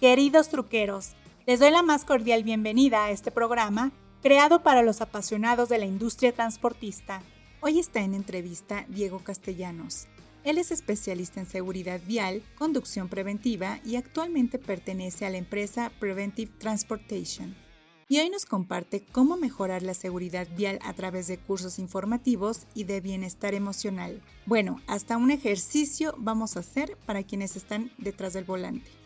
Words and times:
Queridos 0.00 0.50
truqueros, 0.50 1.12
les 1.46 1.58
doy 1.58 1.70
la 1.70 1.82
más 1.82 2.04
cordial 2.04 2.44
bienvenida 2.44 3.06
a 3.06 3.10
este 3.10 3.30
programa 3.30 3.92
creado 4.20 4.62
para 4.62 4.82
los 4.82 5.00
apasionados 5.00 5.70
de 5.70 5.78
la 5.78 5.86
industria 5.86 6.32
transportista. 6.32 7.22
Hoy 7.62 7.78
está 7.78 8.02
en 8.02 8.12
entrevista 8.12 8.84
Diego 8.90 9.20
Castellanos. 9.20 10.06
Él 10.44 10.58
es 10.58 10.70
especialista 10.70 11.40
en 11.40 11.46
seguridad 11.46 11.98
vial, 12.06 12.42
conducción 12.58 13.08
preventiva 13.08 13.80
y 13.86 13.96
actualmente 13.96 14.58
pertenece 14.58 15.24
a 15.24 15.30
la 15.30 15.38
empresa 15.38 15.90
Preventive 15.98 16.52
Transportation. 16.58 17.56
Y 18.06 18.18
hoy 18.18 18.28
nos 18.28 18.44
comparte 18.44 19.02
cómo 19.02 19.38
mejorar 19.38 19.82
la 19.82 19.94
seguridad 19.94 20.46
vial 20.58 20.78
a 20.82 20.92
través 20.92 21.26
de 21.26 21.38
cursos 21.38 21.78
informativos 21.78 22.66
y 22.74 22.84
de 22.84 23.00
bienestar 23.00 23.54
emocional. 23.54 24.20
Bueno, 24.44 24.78
hasta 24.88 25.16
un 25.16 25.30
ejercicio 25.30 26.14
vamos 26.18 26.56
a 26.56 26.60
hacer 26.60 26.98
para 27.06 27.22
quienes 27.22 27.56
están 27.56 27.90
detrás 27.96 28.34
del 28.34 28.44
volante. 28.44 29.05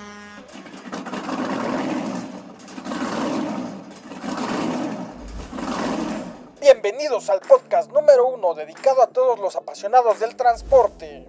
Bienvenidos 6.61 7.27
al 7.31 7.39
podcast 7.39 7.91
número 7.91 8.27
uno 8.27 8.53
dedicado 8.53 9.01
a 9.01 9.07
todos 9.07 9.39
los 9.39 9.55
apasionados 9.55 10.19
del 10.19 10.35
transporte, 10.35 11.27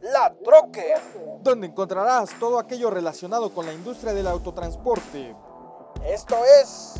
La 0.00 0.32
Troque, 0.42 0.94
donde 1.42 1.66
encontrarás 1.66 2.30
todo 2.38 2.58
aquello 2.58 2.88
relacionado 2.88 3.52
con 3.52 3.66
la 3.66 3.74
industria 3.74 4.14
del 4.14 4.26
autotransporte. 4.26 5.36
Esto 6.06 6.34
es 6.62 6.94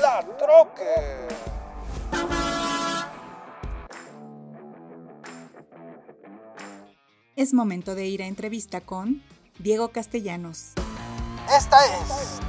La 0.00 0.26
Troque. 0.36 1.28
Es 7.36 7.54
momento 7.54 7.94
de 7.94 8.06
ir 8.06 8.24
a 8.24 8.26
entrevista 8.26 8.80
con 8.80 9.22
Diego 9.60 9.90
Castellanos. 9.90 10.72
Esta 11.56 11.78
es 11.86 12.40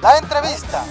la 0.00 0.16
entrevista. 0.16 0.82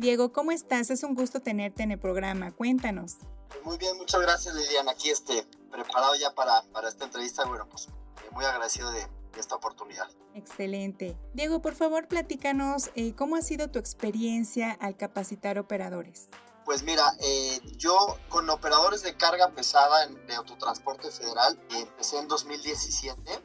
Diego, 0.00 0.32
¿cómo 0.32 0.50
estás? 0.50 0.88
Es 0.88 1.02
un 1.02 1.14
gusto 1.14 1.40
tenerte 1.40 1.82
en 1.82 1.90
el 1.90 1.98
programa. 1.98 2.52
Cuéntanos. 2.52 3.18
Muy 3.64 3.76
bien, 3.76 3.98
muchas 3.98 4.18
gracias 4.22 4.54
Lilian. 4.54 4.88
Aquí 4.88 5.10
este, 5.10 5.46
preparado 5.70 6.14
ya 6.14 6.34
para, 6.34 6.62
para 6.72 6.88
esta 6.88 7.04
entrevista. 7.04 7.44
Bueno, 7.44 7.68
pues 7.68 7.88
eh, 7.88 8.30
muy 8.32 8.42
agradecido 8.46 8.90
de, 8.92 9.06
esta 9.38 9.56
oportunidad. 9.56 10.08
Excelente. 10.34 11.18
Diego, 11.34 11.60
por 11.60 11.74
favor, 11.74 12.08
platícanos 12.08 12.90
eh, 12.94 13.14
cómo 13.14 13.36
ha 13.36 13.42
sido 13.42 13.70
tu 13.70 13.78
experiencia 13.78 14.72
al 14.80 14.96
capacitar 14.96 15.58
operadores. 15.58 16.28
Pues 16.64 16.82
mira, 16.82 17.04
eh, 17.20 17.60
yo 17.76 18.16
con 18.30 18.48
operadores 18.48 19.02
de 19.02 19.14
carga 19.18 19.50
pesada 19.50 20.04
en, 20.04 20.26
de 20.26 20.34
autotransporte 20.34 21.10
federal 21.10 21.60
empecé 21.68 22.18
en 22.18 22.26
2017 22.26 23.38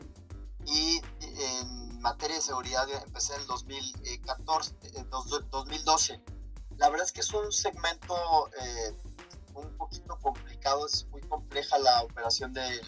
y 0.67 1.01
en 1.19 1.99
materia 1.99 2.37
de 2.37 2.41
seguridad 2.41 2.87
empecé 3.05 3.33
en 3.33 3.41
el 3.41 3.47
2014, 3.47 4.73
2012. 5.51 6.21
La 6.77 6.89
verdad 6.89 7.05
es 7.05 7.11
que 7.11 7.21
es 7.21 7.33
un 7.33 7.51
segmento 7.51 8.49
eh, 8.61 8.93
un 9.53 9.77
poquito 9.77 10.17
complicado, 10.19 10.85
es 10.85 11.05
muy 11.07 11.21
compleja 11.21 11.77
la 11.79 12.03
operación 12.03 12.53
del, 12.53 12.81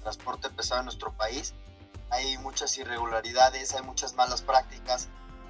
transporte 0.00 0.48
pesado 0.50 0.80
en 0.80 0.86
nuestro 0.86 1.12
país. 1.16 1.54
Hay 2.10 2.38
muchas 2.38 2.76
irregularidades, 2.78 3.74
hay 3.74 3.82
muchas 3.82 4.14
malas 4.14 4.40
prácticas. 4.40 5.08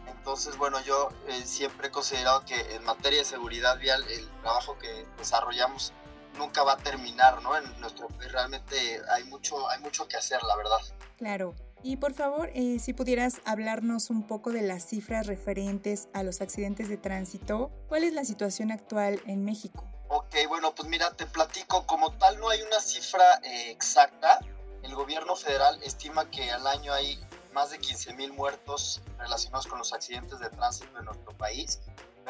Entonces, 0.08 0.56
bueno, 0.56 0.80
yo 0.80 1.10
eh, 1.28 1.42
siempre 1.44 1.88
he 1.88 1.90
considerado 1.90 2.44
que 2.44 2.74
en 2.74 2.82
materia 2.84 3.20
de 3.20 3.24
seguridad 3.24 3.78
vial 3.78 4.04
el 4.10 4.28
trabajo 4.42 4.76
que 4.78 5.06
desarrollamos 5.16 5.92
nunca 6.36 6.64
va 6.64 6.72
a 6.72 6.76
terminar, 6.76 7.40
¿no? 7.42 7.56
En 7.56 7.80
nuestro 7.80 8.08
país 8.08 8.32
realmente 8.32 9.00
hay 9.10 9.24
mucho, 9.24 9.68
hay 9.68 9.80
mucho 9.80 10.08
que 10.08 10.16
hacer, 10.16 10.42
la 10.42 10.56
verdad. 10.56 10.78
Claro. 11.18 11.54
Y 11.82 11.96
por 11.96 12.12
favor, 12.12 12.50
eh, 12.54 12.78
si 12.78 12.92
pudieras 12.92 13.40
hablarnos 13.44 14.10
un 14.10 14.26
poco 14.26 14.52
de 14.52 14.60
las 14.60 14.86
cifras 14.86 15.26
referentes 15.26 16.08
a 16.12 16.22
los 16.22 16.40
accidentes 16.40 16.88
de 16.88 16.98
tránsito, 16.98 17.70
¿cuál 17.88 18.04
es 18.04 18.12
la 18.12 18.24
situación 18.24 18.70
actual 18.70 19.20
en 19.26 19.44
México? 19.44 19.86
Ok, 20.08 20.34
bueno, 20.48 20.74
pues 20.74 20.88
mira, 20.88 21.10
te 21.12 21.26
platico, 21.26 21.86
como 21.86 22.12
tal 22.12 22.38
no 22.38 22.50
hay 22.50 22.60
una 22.62 22.80
cifra 22.80 23.40
eh, 23.42 23.70
exacta. 23.70 24.40
El 24.82 24.94
gobierno 24.94 25.36
federal 25.36 25.80
estima 25.82 26.30
que 26.30 26.50
al 26.50 26.66
año 26.66 26.92
hay 26.92 27.18
más 27.52 27.70
de 27.70 27.78
15 27.78 28.14
mil 28.14 28.32
muertos 28.32 29.02
relacionados 29.18 29.66
con 29.66 29.78
los 29.78 29.92
accidentes 29.92 30.38
de 30.38 30.50
tránsito 30.50 30.98
en 30.98 31.04
nuestro 31.06 31.32
país. 31.36 31.80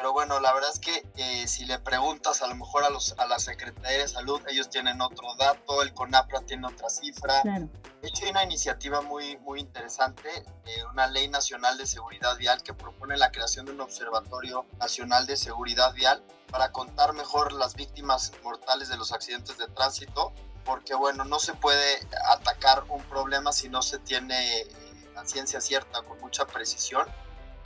Pero 0.01 0.13
bueno, 0.13 0.39
la 0.39 0.51
verdad 0.51 0.71
es 0.73 0.79
que 0.79 1.05
eh, 1.15 1.47
si 1.47 1.63
le 1.65 1.77
preguntas 1.77 2.41
a 2.41 2.47
lo 2.47 2.55
mejor 2.55 2.83
a, 2.83 2.89
los, 2.89 3.13
a 3.19 3.27
la 3.27 3.37
Secretaría 3.37 3.99
de 3.99 4.07
Salud, 4.07 4.41
ellos 4.47 4.67
tienen 4.67 4.99
otro 4.99 5.35
dato, 5.37 5.83
el 5.83 5.93
CONAPRA 5.93 6.41
tiene 6.41 6.65
otra 6.65 6.89
cifra. 6.89 7.43
De 7.43 7.69
hecho, 8.07 8.25
hay 8.25 8.31
una 8.31 8.43
iniciativa 8.43 9.01
muy, 9.01 9.37
muy 9.37 9.59
interesante, 9.59 10.27
eh, 10.65 10.83
una 10.91 11.05
ley 11.05 11.27
nacional 11.27 11.77
de 11.77 11.85
seguridad 11.85 12.35
vial 12.37 12.63
que 12.63 12.73
propone 12.73 13.15
la 13.15 13.31
creación 13.31 13.67
de 13.67 13.73
un 13.73 13.81
observatorio 13.81 14.65
nacional 14.79 15.27
de 15.27 15.37
seguridad 15.37 15.93
vial 15.93 16.23
para 16.49 16.71
contar 16.71 17.13
mejor 17.13 17.53
las 17.53 17.75
víctimas 17.75 18.31
mortales 18.41 18.89
de 18.89 18.97
los 18.97 19.11
accidentes 19.11 19.59
de 19.59 19.67
tránsito, 19.67 20.33
porque 20.65 20.95
bueno, 20.95 21.25
no 21.25 21.37
se 21.37 21.53
puede 21.53 22.07
atacar 22.27 22.85
un 22.89 23.03
problema 23.03 23.51
si 23.51 23.69
no 23.69 23.83
se 23.83 23.99
tiene 23.99 24.61
eh, 24.61 24.67
la 25.13 25.27
ciencia 25.27 25.61
cierta, 25.61 26.01
con 26.01 26.19
mucha 26.21 26.47
precisión, 26.47 27.05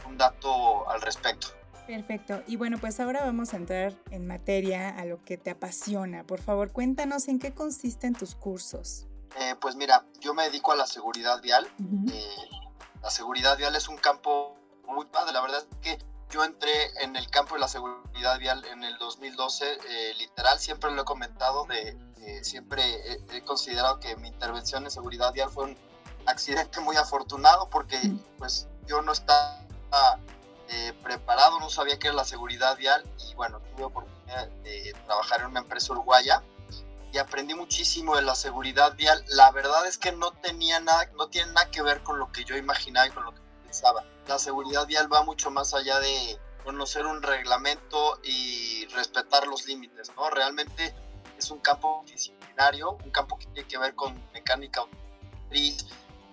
un 0.06 0.18
dato 0.18 0.90
al 0.90 1.02
respecto. 1.02 1.48
Perfecto. 1.88 2.42
Y 2.48 2.56
bueno, 2.56 2.78
pues 2.80 3.00
ahora 3.00 3.24
vamos 3.24 3.54
a 3.54 3.58
entrar 3.58 3.94
en 4.12 4.28
materia 4.28 4.90
a 4.90 5.06
lo 5.06 5.24
que 5.24 5.38
te 5.38 5.52
apasiona. 5.52 6.24
Por 6.24 6.42
favor, 6.42 6.72
cuéntanos 6.72 7.28
en 7.28 7.40
qué 7.40 7.54
consisten 7.54 8.14
tus 8.14 8.36
cursos. 8.36 9.06
Eh, 9.38 9.56
pues 9.60 9.76
mira, 9.76 10.06
yo 10.20 10.34
me 10.34 10.44
dedico 10.44 10.72
a 10.72 10.76
la 10.76 10.88
seguridad 10.88 11.42
vial. 11.42 11.68
Eh, 12.12 12.48
la 13.02 13.10
seguridad 13.10 13.58
vial 13.58 13.76
es 13.76 13.88
un 13.88 13.98
campo 13.98 14.56
muy 14.88 15.06
padre. 15.06 15.34
La 15.34 15.42
verdad 15.42 15.60
es 15.60 15.78
que 15.82 16.04
yo 16.30 16.44
entré 16.44 16.72
en 17.02 17.16
el 17.16 17.30
campo 17.30 17.56
de 17.56 17.62
la 17.62 17.68
seguridad 17.68 18.40
vial 18.40 18.64
en 18.66 18.84
el 18.84 18.98
2012. 18.98 19.66
Eh, 19.74 20.14
literal, 20.18 20.60
siempre 20.60 20.92
lo 20.92 21.04
he 21.04 21.06
comentado, 21.06 21.66
de, 21.66 21.98
siempre 22.44 22.82
he, 22.82 23.38
he, 23.38 23.42
considerado 23.42 24.00
que 24.00 24.16
mi 24.16 24.30
intervención 24.30 24.84
en 24.84 24.92
seguridad 24.92 25.32
vial 25.34 25.50
fue 25.50 25.66
un 25.66 25.78
accidente 26.26 26.80
muy 26.80 26.96
afortunado 26.96 27.70
porque 27.70 28.00
pues 28.40 28.68
yo 28.88 29.02
no 29.04 29.12
estaba 29.12 29.62
eh, 30.70 30.94
preparado, 31.04 31.60
no 31.60 31.70
sabía 31.70 32.00
qué 32.00 32.08
era 32.08 32.16
la 32.16 32.26
seguridad 32.26 32.78
vial 32.78 33.04
y 33.30 33.36
bueno, 33.36 33.60
tuve 33.60 33.86
oportunidad 33.86 34.48
de 34.64 34.96
trabajar 35.06 35.42
en 35.42 35.48
una 35.48 35.60
empresa 35.60 35.94
uruguaya 35.94 36.44
y 37.16 37.18
aprendí 37.18 37.54
muchísimo 37.54 38.16
de 38.16 38.24
la 38.24 38.36
seguridad 38.36 38.94
vial. 38.96 39.24
La 39.30 39.52
verdad 39.52 39.86
es 39.88 39.98
que 39.98 40.12
no 40.12 40.32
tenía 40.32 40.80
nada, 40.80 41.10
no 41.16 41.30
tiene 41.30 41.54
nada 41.54 41.72
que 41.72 41.82
ver 41.82 42.04
con 42.04 42.20
lo 42.20 42.32
que 42.32 42.44
yo 42.44 42.58
imaginaba 42.58 43.08
y 43.08 43.12
con 43.12 43.24
lo 43.24 43.34
que 43.34 43.42
pensaba. 43.64 44.04
La 44.28 44.38
seguridad 44.38 44.86
vial 44.86 45.12
va 45.12 45.24
mucho 45.24 45.50
más 45.50 45.74
allá 45.74 46.00
de 46.00 46.40
conocer 46.66 47.06
un 47.06 47.22
reglamento 47.22 48.20
y 48.24 48.86
respetar 48.88 49.48
los 49.48 49.66
límites, 49.66 50.12
¿no? 50.18 50.30
Realmente 50.30 50.94
es 51.38 51.52
un 51.52 51.60
campo 51.60 52.04
disciplinario, 52.06 52.98
un 53.04 53.12
campo 53.12 53.38
que 53.38 53.46
tiene 53.46 53.68
que 53.68 53.78
ver 53.78 53.96
con 53.96 54.14
mecánica 54.34 54.82
automotriz, 54.82 55.86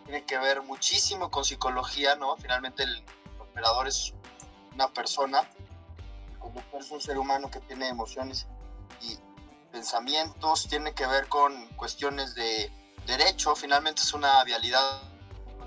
tiene 0.04 0.24
que 0.24 0.38
ver 0.38 0.62
muchísimo 0.62 1.30
con 1.30 1.44
psicología, 1.44 2.16
¿no? 2.16 2.36
Finalmente 2.38 2.82
el 2.82 3.04
operador 3.38 3.86
es 3.86 4.14
una 4.74 4.88
persona, 4.92 5.48
como 6.38 6.62
es 6.78 6.90
un 6.90 7.00
ser 7.00 7.18
humano 7.18 7.50
que 7.50 7.60
tiene 7.60 7.88
emociones 7.88 8.46
y 9.00 9.18
pensamientos, 9.70 10.68
tiene 10.68 10.92
que 10.94 11.06
ver 11.06 11.28
con 11.28 11.66
cuestiones 11.76 12.34
de 12.34 12.70
derecho, 13.06 13.54
finalmente 13.56 14.02
es 14.02 14.12
una 14.12 14.42
vialidad, 14.44 15.02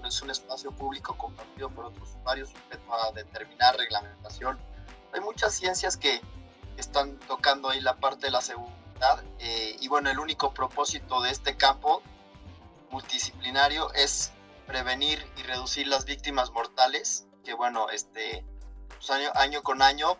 es 0.08 0.22
un 0.22 0.30
espacio 0.30 0.72
público 0.72 1.18
compartido 1.18 1.70
por 1.70 1.86
otros 1.86 2.10
usuarios 2.10 2.50
sujeto 2.50 2.94
a 2.94 3.12
determinar 3.12 3.76
reglamentación. 3.76 4.60
Hay 5.14 5.22
muchas 5.22 5.54
ciencias 5.54 5.98
que 5.98 6.22
están 6.78 7.18
tocando 7.20 7.70
ahí 7.70 7.82
la 7.82 7.96
parte 7.96 8.28
de 8.28 8.32
la 8.32 8.42
seguridad 8.42 8.76
eh, 9.40 9.76
y 9.80 9.88
bueno, 9.88 10.10
el 10.10 10.20
único 10.20 10.54
propósito 10.54 11.22
de 11.22 11.32
este 11.32 11.58
campo 11.58 12.02
multidisciplinario 12.92 13.92
es 13.94 14.32
prevenir 14.68 15.26
y 15.38 15.44
reducir 15.44 15.88
las 15.88 16.06
víctimas 16.06 16.52
mortales, 16.52 17.28
que 17.44 17.54
bueno, 17.54 17.90
este, 17.90 18.46
pues, 18.88 19.10
año, 19.10 19.30
año, 19.36 19.64
con 19.64 19.82
año, 19.82 20.18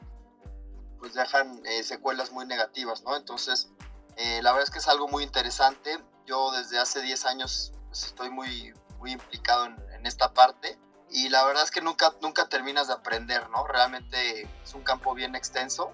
pues 1.00 1.14
dejan 1.14 1.62
eh, 1.66 1.84
secuelas 1.84 2.32
muy 2.32 2.46
negativas, 2.46 3.04
¿no? 3.04 3.16
Entonces, 3.16 3.70
eh, 4.18 4.42
la 4.42 4.52
verdad 4.52 4.64
es 4.64 4.72
que 4.72 4.80
es 4.80 4.88
algo 4.88 5.08
muy 5.08 5.24
interesante. 5.24 6.00
Yo 6.26 6.52
desde 6.52 6.80
hace 6.80 7.02
10 7.02 7.26
años 7.26 7.74
pues, 7.88 8.06
estoy 8.06 8.30
muy, 8.30 8.74
muy 9.00 9.12
implicado 9.12 9.66
en, 9.66 10.06
esta 10.06 10.36
parte 10.36 10.78
y 11.10 11.30
la 11.30 11.44
verdad 11.46 11.64
es 11.64 11.72
que 11.72 11.82
nunca, 11.82 12.14
nunca 12.22 12.48
terminas 12.48 12.88
de 12.88 12.94
aprender, 12.94 13.50
¿no? 13.50 13.66
Realmente 13.66 14.48
es 14.64 14.74
un 14.76 14.84
campo 14.84 15.16
bien 15.16 15.34
extenso 15.34 15.92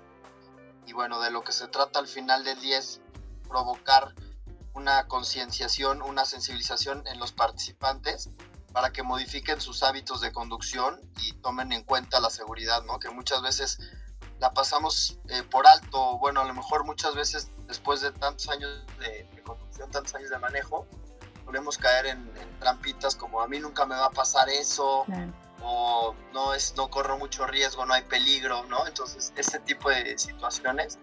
y 0.85 0.91
bueno, 0.91 1.21
de 1.21 1.31
lo 1.31 1.45
que 1.45 1.53
se 1.53 1.69
trata 1.69 1.99
al 1.99 2.07
final 2.07 2.43
del 2.43 2.59
día 2.59 2.77
es 2.77 2.99
provocar 3.47 4.13
una 4.73 5.07
concienciación, 5.07 6.01
una 6.01 6.25
sensibilización 6.25 7.07
en 7.07 7.19
los 7.19 7.31
participantes 7.31 8.29
para 8.73 8.91
que 8.91 9.03
modifiquen 9.03 9.59
sus 9.59 9.83
hábitos 9.83 10.21
de 10.21 10.31
conducción 10.31 10.99
y 11.21 11.33
tomen 11.33 11.71
en 11.71 11.83
cuenta 11.83 12.19
la 12.19 12.29
seguridad, 12.29 12.83
¿no? 12.83 12.99
Que 12.99 13.09
muchas 13.09 13.41
veces 13.41 13.79
la 14.39 14.51
pasamos 14.51 15.19
eh, 15.29 15.43
por 15.43 15.67
alto, 15.67 16.17
bueno, 16.17 16.41
a 16.41 16.45
lo 16.45 16.53
mejor 16.53 16.83
muchas 16.85 17.13
veces 17.15 17.51
después 17.67 18.01
de 18.01 18.11
tantos 18.11 18.49
años 18.49 18.85
de, 18.99 19.27
conducción, 19.43 19.91
tantos 19.91 20.15
años 20.15 20.29
de 20.29 20.39
manejo, 20.39 20.87
podemos 21.45 21.77
caer 21.77 22.07
en, 22.07 22.31
trampitas 22.59 23.15
como 23.15 23.41
a 23.41 23.47
mí 23.47 23.59
nunca 23.59 23.85
me 23.85 23.95
va 23.95 24.05
a 24.05 24.11
pasar 24.11 24.49
eso, 24.49 25.05
o 25.63 26.15
no, 26.33 26.53
es, 26.53 26.75
no 26.75 26.89
corro 26.89 27.17
mucho 27.17 27.45
riesgo, 27.45 27.85
no 27.85 27.93
hay 27.93 28.03
peligro, 28.03 28.63
¿no? 28.65 28.87
Entonces, 28.87 29.33
ese 29.35 29.59
tipo 29.59 29.89
de 29.89 30.17
situaciones 30.17 30.97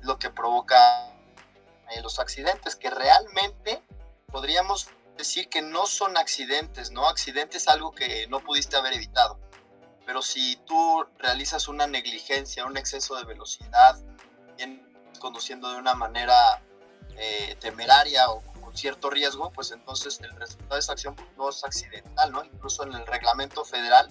es 0.00 0.06
lo 0.06 0.18
que 0.18 0.30
provoca 0.30 1.12
eh, 1.90 2.00
los 2.02 2.18
accidentes, 2.18 2.76
que 2.76 2.90
realmente 2.90 3.82
podríamos 4.28 4.88
decir 5.16 5.48
que 5.48 5.62
no 5.62 5.86
son 5.86 6.16
accidentes, 6.16 6.90
¿no? 6.90 7.08
Accidente 7.08 7.58
es 7.58 7.68
algo 7.68 7.92
que 7.92 8.26
no 8.28 8.40
pudiste 8.40 8.76
haber 8.76 8.94
evitado. 8.94 9.38
Pero 10.04 10.20
si 10.22 10.56
tú 10.66 11.06
realizas 11.18 11.68
una 11.68 11.86
negligencia, 11.86 12.64
un 12.64 12.76
exceso 12.76 13.16
de 13.16 13.24
velocidad, 13.24 13.96
conduciendo 15.22 15.70
de 15.70 15.78
una 15.78 15.94
manera 15.94 16.62
eh, 17.16 17.56
temeraria 17.60 18.28
o 18.28 18.40
con 18.60 18.76
cierto 18.76 19.08
riesgo, 19.08 19.52
pues 19.52 19.70
entonces 19.70 20.20
el 20.20 20.32
resultado 20.32 20.74
de 20.74 20.80
esa 20.80 20.92
acción 20.92 21.16
no 21.36 21.48
es 21.48 21.62
accidental, 21.64 22.32
¿no? 22.32 22.44
Incluso 22.44 22.82
en 22.82 22.92
el 22.92 23.06
reglamento 23.06 23.64
federal 23.64 24.08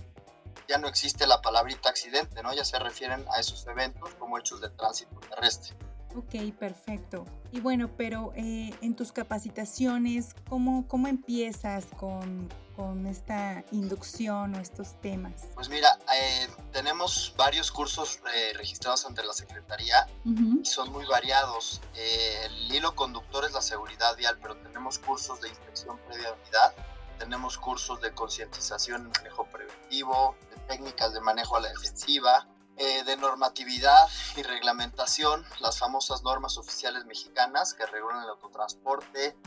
ya 0.70 0.78
no 0.78 0.88
existe 0.88 1.28
la 1.28 1.42
palabrita 1.42 1.90
accidente, 1.90 2.42
¿no? 2.42 2.54
Ya 2.54 2.64
se 2.64 2.80
refieren 2.80 3.26
a 3.34 3.40
esos 3.40 3.68
eventos 3.68 4.16
como 4.16 4.38
hechos 4.38 4.62
de 4.62 4.70
tránsito 4.70 5.20
terrestre. 5.20 5.76
Ok, 6.16 6.54
perfecto. 6.60 7.26
Y 7.52 7.60
bueno, 7.60 7.90
pero 7.98 8.34
eh, 8.36 8.74
en 8.82 8.96
tus 8.96 9.12
capacitaciones, 9.12 10.36
¿cómo, 10.50 10.88
cómo 10.88 11.08
empiezas 11.08 11.86
con, 11.98 12.50
con, 12.76 13.08
esta 13.08 13.64
inducción 13.72 14.56
o 14.56 14.60
estos 14.60 15.00
temas? 15.02 15.48
Pues 15.54 15.70
mira, 15.70 15.98
eh, 16.14 16.48
tenemos 16.72 17.34
varios 17.38 17.72
cursos 17.72 18.20
eh, 18.34 18.54
registrados 18.56 19.06
ante 19.06 19.24
la 19.24 19.34
Secretaría 19.34 20.08
y 20.26 20.66
son 20.66 20.92
muy 20.92 21.06
variados. 21.06 21.82
el 21.96 22.74
hilo 22.76 22.96
conductor 22.96 23.46
es 23.46 23.54
la 23.54 23.62
seguridad 23.62 24.16
vial, 24.18 24.38
pero 24.42 24.56
tenemos 24.58 25.00
cursos 25.00 25.40
de 25.42 25.50
inspección 25.50 25.98
previa 26.08 26.28
de 26.28 26.42
unidad, 26.42 26.74
tenemos 27.18 27.58
cursos 27.58 28.02
de 28.02 28.12
concientización 28.14 29.02
en 29.02 29.12
manejo 29.12 29.46
preventivo, 29.46 30.36
de 30.50 30.58
técnicas 30.68 31.14
de 31.14 31.22
manejo 31.22 31.58
a 31.58 31.60
la 31.60 31.70
defensiva, 31.70 32.48
eh, 32.78 33.04
de 33.04 33.18
normatividad 33.18 34.08
y 34.36 34.44
reglamentación, 34.44 35.46
las 35.60 35.78
famosas 35.78 36.24
normas 36.24 36.58
oficiales 36.58 37.06
mexicanas 37.06 37.74
que 37.74 37.86
regulan 37.86 38.24
el 38.24 38.30
autotransporte. 38.30 39.38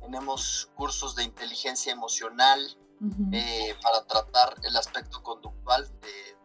Tenemos 0.00 0.70
cursos 0.74 1.14
de 1.14 1.24
inteligencia 1.24 1.92
emocional 1.92 2.76
eh, 3.32 3.74
para 3.82 4.04
tratar 4.04 4.54
el 4.62 4.76
aspecto 4.76 5.22
conductual 5.22 5.88
de, 6.00 6.36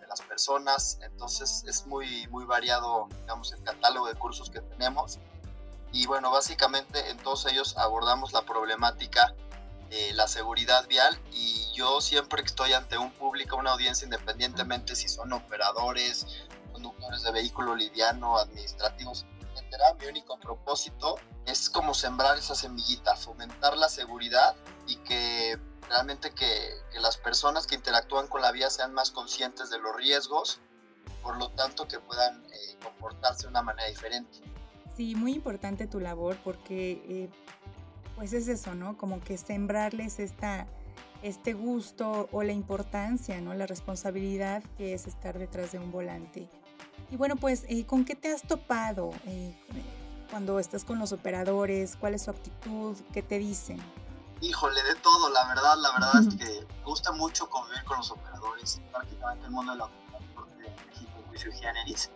de, 0.00 0.06
las 0.06 0.20
personas. 0.22 0.98
Entonces 1.02 1.64
es 1.66 1.86
muy, 1.86 2.26
muy 2.28 2.44
variado, 2.44 3.08
digamos, 3.20 3.52
el 3.52 3.62
catálogo 3.62 4.06
de 4.06 4.14
cursos 4.14 4.50
que 4.50 4.60
tenemos. 4.60 5.18
Y 5.92 6.06
bueno, 6.06 6.30
básicamente 6.30 7.10
en 7.10 7.18
todos 7.18 7.46
ellos 7.46 7.76
abordamos 7.76 8.32
la 8.32 8.42
problemática 8.42 9.34
la 10.14 10.26
seguridad 10.28 10.86
vial 10.88 11.18
y 11.32 11.72
yo 11.74 12.00
siempre 12.00 12.42
que 12.42 12.48
estoy 12.48 12.72
ante 12.72 12.98
un 12.98 13.10
público, 13.12 13.56
una 13.56 13.72
audiencia, 13.72 14.04
independientemente 14.04 14.96
si 14.96 15.08
son 15.08 15.32
operadores, 15.32 16.26
conductores 16.72 17.22
de 17.22 17.32
vehículo 17.32 17.74
liviano, 17.74 18.38
administrativos, 18.38 19.26
etcétera, 19.52 19.94
mi 20.00 20.06
único 20.06 20.38
propósito 20.38 21.16
es 21.46 21.68
como 21.68 21.94
sembrar 21.94 22.38
esa 22.38 22.54
semillita, 22.54 23.16
fomentar 23.16 23.76
la 23.76 23.88
seguridad 23.88 24.56
y 24.86 24.96
que 24.96 25.58
realmente 25.88 26.32
que, 26.32 26.48
las 27.00 27.16
personas 27.18 27.66
que 27.66 27.74
interactúan 27.74 28.28
con 28.28 28.40
la 28.40 28.50
vía 28.50 28.70
sean 28.70 28.94
más 28.94 29.10
conscientes 29.10 29.68
de 29.68 29.78
los 29.78 29.94
riesgos, 29.94 30.60
por 31.22 31.36
lo 31.36 31.50
tanto 31.50 31.86
que 31.86 31.98
puedan 32.00 32.42
eh, 32.46 32.78
comportarse 32.82 33.42
de 33.42 33.48
una 33.48 33.62
manera 33.62 33.88
diferente. 33.88 34.40
Sí, 34.96 35.14
muy 35.14 35.34
importante 35.34 35.86
tu 35.86 36.00
labor 36.00 36.38
porque 36.42 36.92
eh, 37.08 37.30
pues 38.16 38.32
es 38.32 38.48
eso, 38.48 38.74
¿no? 38.74 38.96
Como 38.96 39.20
que 39.20 39.36
sembrarles 39.36 40.18
esta, 40.20 40.66
este 41.22 41.52
gusto 41.52 42.28
o 42.32 42.42
la 42.42 42.52
importancia, 42.52 43.40
¿no? 43.40 43.54
La 43.54 43.66
responsabilidad 43.66 44.62
que 44.76 44.94
es 44.94 45.06
estar 45.06 45.38
detrás 45.38 45.72
de 45.72 45.78
un 45.78 45.90
volante. 45.90 46.48
Y 47.10 47.16
bueno, 47.16 47.36
pues, 47.36 47.64
eh, 47.68 47.86
¿con 47.86 48.04
qué 48.04 48.14
te 48.14 48.32
has 48.32 48.42
topado 48.42 49.10
eh, 49.26 49.54
cuando 50.30 50.58
estás 50.58 50.84
con 50.84 50.98
los 50.98 51.12
operadores? 51.12 51.96
¿Cuál 51.96 52.14
es 52.14 52.22
su 52.22 52.30
actitud? 52.30 52.96
¿Qué 53.12 53.22
te 53.22 53.38
dicen? 53.38 53.80
Híjole, 54.40 54.82
de 54.82 54.94
todo, 54.96 55.30
la 55.30 55.46
verdad, 55.46 55.74
la 55.78 55.92
verdad 55.92 56.28
es 56.28 56.34
que 56.34 56.66
me 56.66 56.84
gusta 56.84 57.12
mucho 57.12 57.48
convivir 57.48 57.84
con 57.84 57.98
los 57.98 58.10
operadores, 58.10 58.80
prácticamente 58.90 59.46
el 59.46 59.52
mundo 59.52 59.72
de 59.72 59.78
la 59.78 59.86
de 60.58 60.70
México, 60.88 61.12
juicio 61.28 61.52
generis. 61.52 62.10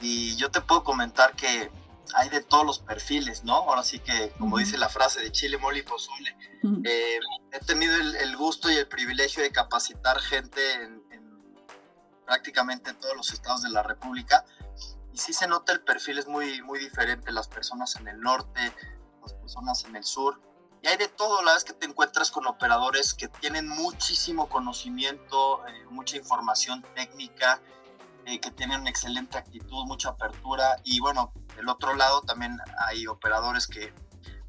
Y 0.00 0.36
yo 0.36 0.50
te 0.50 0.60
puedo 0.60 0.82
comentar 0.82 1.34
que 1.36 1.70
hay 2.14 2.28
de 2.28 2.42
todos 2.42 2.64
los 2.64 2.78
perfiles, 2.78 3.44
¿no? 3.44 3.54
Ahora 3.54 3.82
sí 3.82 3.98
que, 3.98 4.30
como 4.38 4.58
dice 4.58 4.78
la 4.78 4.88
frase 4.88 5.20
de 5.20 5.32
Chile, 5.32 5.58
Mole 5.58 5.80
y 5.80 5.82
Pozole, 5.82 6.36
eh, 6.84 7.18
he 7.52 7.58
tenido 7.60 7.94
el, 7.96 8.36
gusto 8.36 8.70
y 8.70 8.74
el 8.74 8.88
privilegio 8.88 9.42
de 9.42 9.50
capacitar 9.50 10.18
gente 10.20 10.60
en, 10.82 11.02
prácticamente 12.24 12.94
todos 12.94 13.16
los 13.16 13.32
estados 13.32 13.62
de 13.62 13.70
la 13.70 13.82
República. 13.82 14.44
Y 15.12 15.18
sí 15.18 15.32
se 15.32 15.46
nota 15.46 15.72
el 15.72 15.82
perfil 15.82 16.18
es 16.18 16.26
muy, 16.26 16.62
muy 16.62 16.78
diferente, 16.78 17.30
las 17.32 17.48
personas 17.48 17.96
en 17.96 18.08
el 18.08 18.20
norte, 18.20 18.72
las 19.20 19.34
personas 19.34 19.84
en 19.84 19.96
el 19.96 20.04
sur, 20.04 20.40
y 20.82 20.88
hay 20.88 20.96
de 20.96 21.08
todo, 21.08 21.42
la 21.42 21.54
es 21.54 21.62
que 21.62 21.72
te 21.72 21.86
encuentras 21.86 22.32
con 22.32 22.46
operadores 22.46 23.14
que 23.14 23.28
tienen 23.28 23.68
muchísimo 23.68 24.48
conocimiento, 24.48 25.64
eh, 25.68 25.84
mucha 25.90 26.16
información 26.16 26.84
técnica, 26.96 27.62
eh, 28.26 28.40
que 28.40 28.50
tienen 28.50 28.80
una 28.80 28.90
excelente 28.90 29.38
actitud, 29.38 29.84
mucha 29.86 30.10
apertura 30.10 30.80
y 30.82 30.98
bueno, 30.98 31.32
del 31.56 31.68
otro 31.68 31.94
lado 31.94 32.22
también 32.22 32.58
hay 32.86 33.06
operadores 33.06 33.66
que 33.66 33.92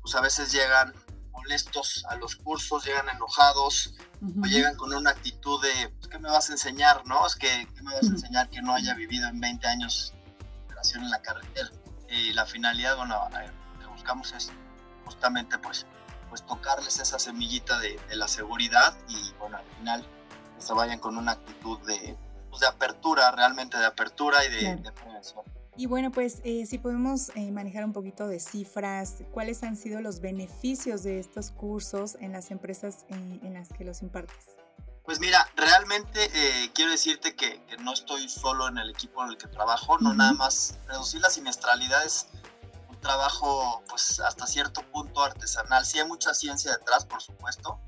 pues 0.01 0.15
a 0.15 0.21
veces 0.21 0.51
llegan 0.51 0.94
molestos 1.31 2.05
a 2.09 2.15
los 2.15 2.35
cursos, 2.35 2.85
llegan 2.85 3.09
enojados 3.09 3.94
o 4.21 4.45
llegan 4.45 4.75
con 4.75 4.94
una 4.94 5.09
actitud 5.09 5.61
de 5.61 5.89
pues, 5.89 6.07
¿qué 6.07 6.19
me 6.19 6.29
vas 6.29 6.50
a 6.50 6.53
enseñar? 6.53 7.05
¿no? 7.05 7.25
Es 7.25 7.35
que 7.35 7.67
¿qué 7.75 7.81
me 7.81 7.94
vas 7.94 8.03
a 8.03 8.13
enseñar 8.13 8.49
que 8.49 8.61
no 8.61 8.73
haya 8.73 8.94
vivido 8.94 9.28
en 9.28 9.39
20 9.39 9.68
años 9.68 10.13
de 10.39 10.66
operación 10.66 11.04
en 11.04 11.09
la 11.09 11.21
carretera? 11.21 11.69
Y 12.09 12.31
la 12.33 12.45
finalidad, 12.45 12.95
bueno, 12.95 13.28
lo 13.31 13.80
que 13.80 13.87
buscamos 13.87 14.31
es 14.33 14.51
justamente 15.06 15.57
pues, 15.57 15.85
pues 16.30 16.45
tocarles 16.45 16.99
esa 16.99 17.19
semillita 17.19 17.80
de, 17.80 17.99
la 18.11 18.28
seguridad 18.28 18.95
y 19.07 19.33
bueno, 19.39 19.57
al 19.57 19.66
final 19.78 20.07
se 20.59 20.73
vayan 20.73 20.99
con 20.99 21.18
una 21.18 21.33
actitud 21.33 21.80
de, 21.87 22.18
pues, 22.49 22.61
de 22.61 22.68
apertura, 22.68 23.31
realmente 23.31 23.78
de 23.78 23.85
apertura 23.85 24.45
y 24.45 24.49
de, 24.49 24.92
prevención. 24.92 25.44
Y 25.75 25.87
bueno, 25.87 26.11
pues 26.11 26.39
eh, 26.44 26.65
si 26.68 26.77
podemos 26.77 27.30
eh, 27.35 27.51
manejar 27.51 27.83
un 27.83 27.94
poquito 27.94 28.27
de 28.27 28.39
cifras, 28.39 29.23
¿cuáles 29.31 29.63
han 29.63 29.75
sido 29.75 30.01
los 30.01 30.19
beneficios 30.19 31.01
de 31.03 31.19
estos 31.19 31.49
cursos 31.49 32.15
en 32.19 32.31
las 32.31 32.51
empresas 32.51 33.06
eh, 33.09 33.39
en 33.42 33.53
las 33.53 33.69
que 33.69 33.83
los 33.83 34.03
impartes? 34.03 34.45
Pues 35.03 35.19
mira, 35.19 35.49
realmente 35.57 36.30
quiero 36.73 36.92
decirte 36.92 37.35
que, 37.35 37.61
no 37.80 37.92
estoy 37.92 38.30
solo 38.30 38.69
en 38.69 38.77
el 38.77 38.89
equipo 38.89 39.21
en 39.21 39.31
el 39.31 39.37
que 39.37 39.47
trabajo, 39.47 39.97
no 39.97 40.13
nada 40.13 40.31
más 40.31 40.80
reducir 40.87 41.19
la 41.19 41.30
siniestralidad 41.30 42.06
es 42.06 42.27
un 42.87 42.97
trabajo 43.01 43.83
pues 43.89 44.21
hasta 44.21 44.47
cierto 44.47 44.81
punto 44.94 45.21
artesanal. 45.21 45.85
Sí 45.85 45.99
hay 45.99 46.07
mucha 46.07 46.33
ciencia 46.33 46.71
detrás, 46.71 47.03
por 47.03 47.21
supuesto, 47.21 47.81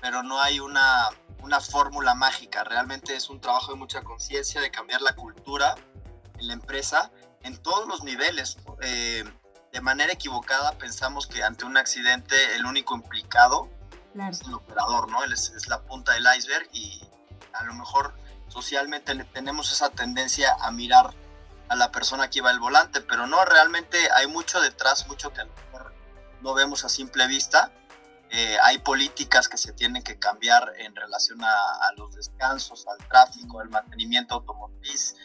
pero 0.00 0.22
no 0.22 0.40
hay 0.40 0.60
una 0.60 1.08
una 1.42 1.60
fórmula 1.60 2.14
mágica, 2.14 2.64
realmente 2.64 3.16
es 3.16 3.30
un 3.30 3.40
trabajo 3.40 3.72
de 3.72 3.78
mucha 3.78 4.02
conciencia, 4.02 4.60
de 4.60 4.70
cambiar 4.70 5.00
la 5.00 5.14
cultura 5.16 5.74
en 6.38 6.48
la 6.48 6.54
empresa 6.54 7.10
en 7.42 7.56
todos 7.62 7.86
los 7.88 8.04
niveles. 8.04 8.56
Eh, 8.82 9.24
de 9.72 9.80
manera 9.80 10.12
equivocada 10.12 10.72
pensamos 10.78 11.26
que 11.26 11.42
ante 11.42 11.64
un 11.64 11.76
accidente 11.76 12.34
el 12.56 12.66
único 12.66 12.94
implicado 12.94 13.68
es 14.28 14.40
el 14.42 14.54
operador, 14.54 15.08
¿no? 15.10 15.22
Él 15.22 15.32
es, 15.32 15.68
la 15.68 15.82
punta 15.82 16.12
del 16.12 16.26
iceberg 16.36 16.68
y 16.72 17.00
a 17.52 17.62
lo 17.64 17.74
mejor 17.74 18.14
socialmente 18.48 19.14
tenemos 19.32 19.72
esa 19.72 19.90
tendencia 19.90 20.56
a 20.60 20.72
mirar 20.72 21.14
a 21.68 21.76
la 21.76 21.92
persona 21.92 22.28
que 22.28 22.40
iba 22.40 22.50
al 22.50 22.58
volante, 22.58 23.00
pero 23.00 23.28
no, 23.28 23.44
realmente 23.44 24.10
hay 24.16 24.26
mucho 24.26 24.60
detrás, 24.60 25.06
mucho 25.06 25.32
que 25.32 25.42
a 25.42 25.44
lo 25.44 25.54
mejor 25.54 25.94
no 26.42 26.54
vemos 26.54 26.84
a 26.84 26.88
simple 26.88 27.28
vista 27.28 27.70
eh, 28.32 28.56
hay 28.62 28.78
políticas 28.78 29.48
que 29.48 29.56
se 29.56 29.72
tienen 29.72 30.04
que 30.04 30.16
cambiar 30.16 30.72
en 30.78 30.94
relación 30.94 31.42
a, 31.42 31.92
los 31.96 32.14
descansos, 32.14 32.86
al 32.86 32.98
tráfico, 33.08 33.58
al 33.58 33.68
mantenimiento 33.70 34.36
automotriz, 34.36 35.16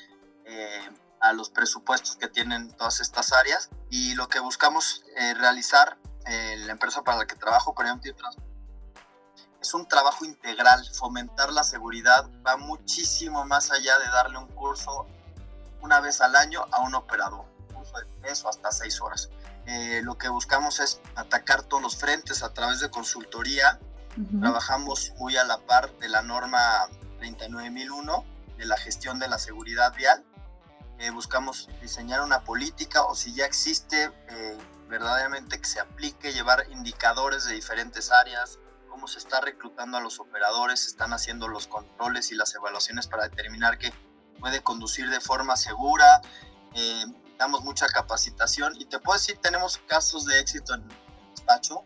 eh, 0.43 0.89
a 1.25 1.33
los 1.33 1.49
presupuestos 1.49 2.15
que 2.15 2.27
tienen 2.27 2.71
todas 2.73 2.99
estas 3.01 3.33
áreas. 3.33 3.69
Y 3.89 4.13
lo 4.15 4.27
que 4.27 4.39
buscamos 4.39 5.03
eh, 5.17 5.33
realizar 5.33 5.97
en 6.25 6.65
la 6.65 6.73
empresa 6.73 7.03
para 7.03 7.19
la 7.19 7.27
que 7.27 7.35
trabajo, 7.35 7.73
Transport, 7.73 8.45
es 9.61 9.73
un 9.73 9.87
trabajo 9.87 10.25
integral. 10.25 10.85
Fomentar 10.93 11.51
la 11.51 11.63
seguridad 11.63 12.29
va 12.45 12.57
muchísimo 12.57 13.45
más 13.45 13.71
allá 13.71 13.97
de 13.99 14.05
darle 14.05 14.37
un 14.37 14.47
curso 14.47 15.07
una 15.81 15.99
vez 15.99 16.21
al 16.21 16.35
año 16.35 16.65
a 16.71 16.81
un 16.81 16.95
operador, 16.95 17.45
un 17.69 17.75
curso 17.75 17.97
de 17.97 18.05
tres 18.21 18.43
o 18.43 18.49
hasta 18.49 18.71
seis 18.71 19.01
horas. 19.01 19.29
Eh, 19.65 20.01
lo 20.03 20.17
que 20.17 20.29
buscamos 20.29 20.79
es 20.79 21.01
atacar 21.15 21.63
todos 21.63 21.81
los 21.81 21.95
frentes 21.97 22.43
a 22.43 22.53
través 22.53 22.79
de 22.79 22.89
consultoría. 22.89 23.79
Trabajamos 24.39 25.11
muy 25.17 25.35
a 25.35 25.43
la 25.43 25.57
par 25.57 25.91
de 25.97 26.07
la 26.07 26.21
norma 26.21 26.87
39001 27.19 28.23
de 28.57 28.65
la 28.65 28.77
gestión 28.77 29.19
de 29.19 29.27
la 29.27 29.37
seguridad 29.37 29.93
vial. 29.93 30.23
Eh, 30.99 31.09
buscamos 31.11 31.69
diseñar 31.81 32.21
una 32.21 32.43
política 32.43 33.03
o 33.03 33.15
si 33.15 33.33
ya 33.33 33.45
existe, 33.45 34.11
eh, 34.29 34.57
verdaderamente 34.87 35.59
que 35.59 35.65
se 35.65 35.79
aplique, 35.79 36.31
llevar 36.31 36.65
indicadores 36.71 37.45
de 37.45 37.53
diferentes 37.53 38.11
áreas, 38.11 38.59
cómo 38.89 39.07
se 39.07 39.19
está 39.19 39.41
reclutando 39.41 39.97
a 39.97 39.99
los 39.99 40.19
operadores, 40.19 40.81
se 40.81 40.87
están 40.87 41.11
haciendo 41.11 41.47
los 41.47 41.67
controles 41.67 42.31
y 42.31 42.35
las 42.35 42.55
evaluaciones 42.55 43.07
para 43.07 43.23
determinar 43.23 43.77
que 43.77 43.91
puede 44.39 44.61
conducir 44.63 45.09
de 45.09 45.19
forma 45.19 45.57
segura. 45.57 46.21
Eh, 46.73 47.05
damos 47.37 47.63
mucha 47.63 47.87
capacitación 47.87 48.73
y 48.79 48.85
te 48.85 48.99
puedo 48.99 49.17
decir, 49.17 49.37
tenemos 49.41 49.79
casos 49.79 50.25
de 50.25 50.39
éxito 50.39 50.73
en 50.73 50.83
el 50.83 51.31
despacho 51.31 51.83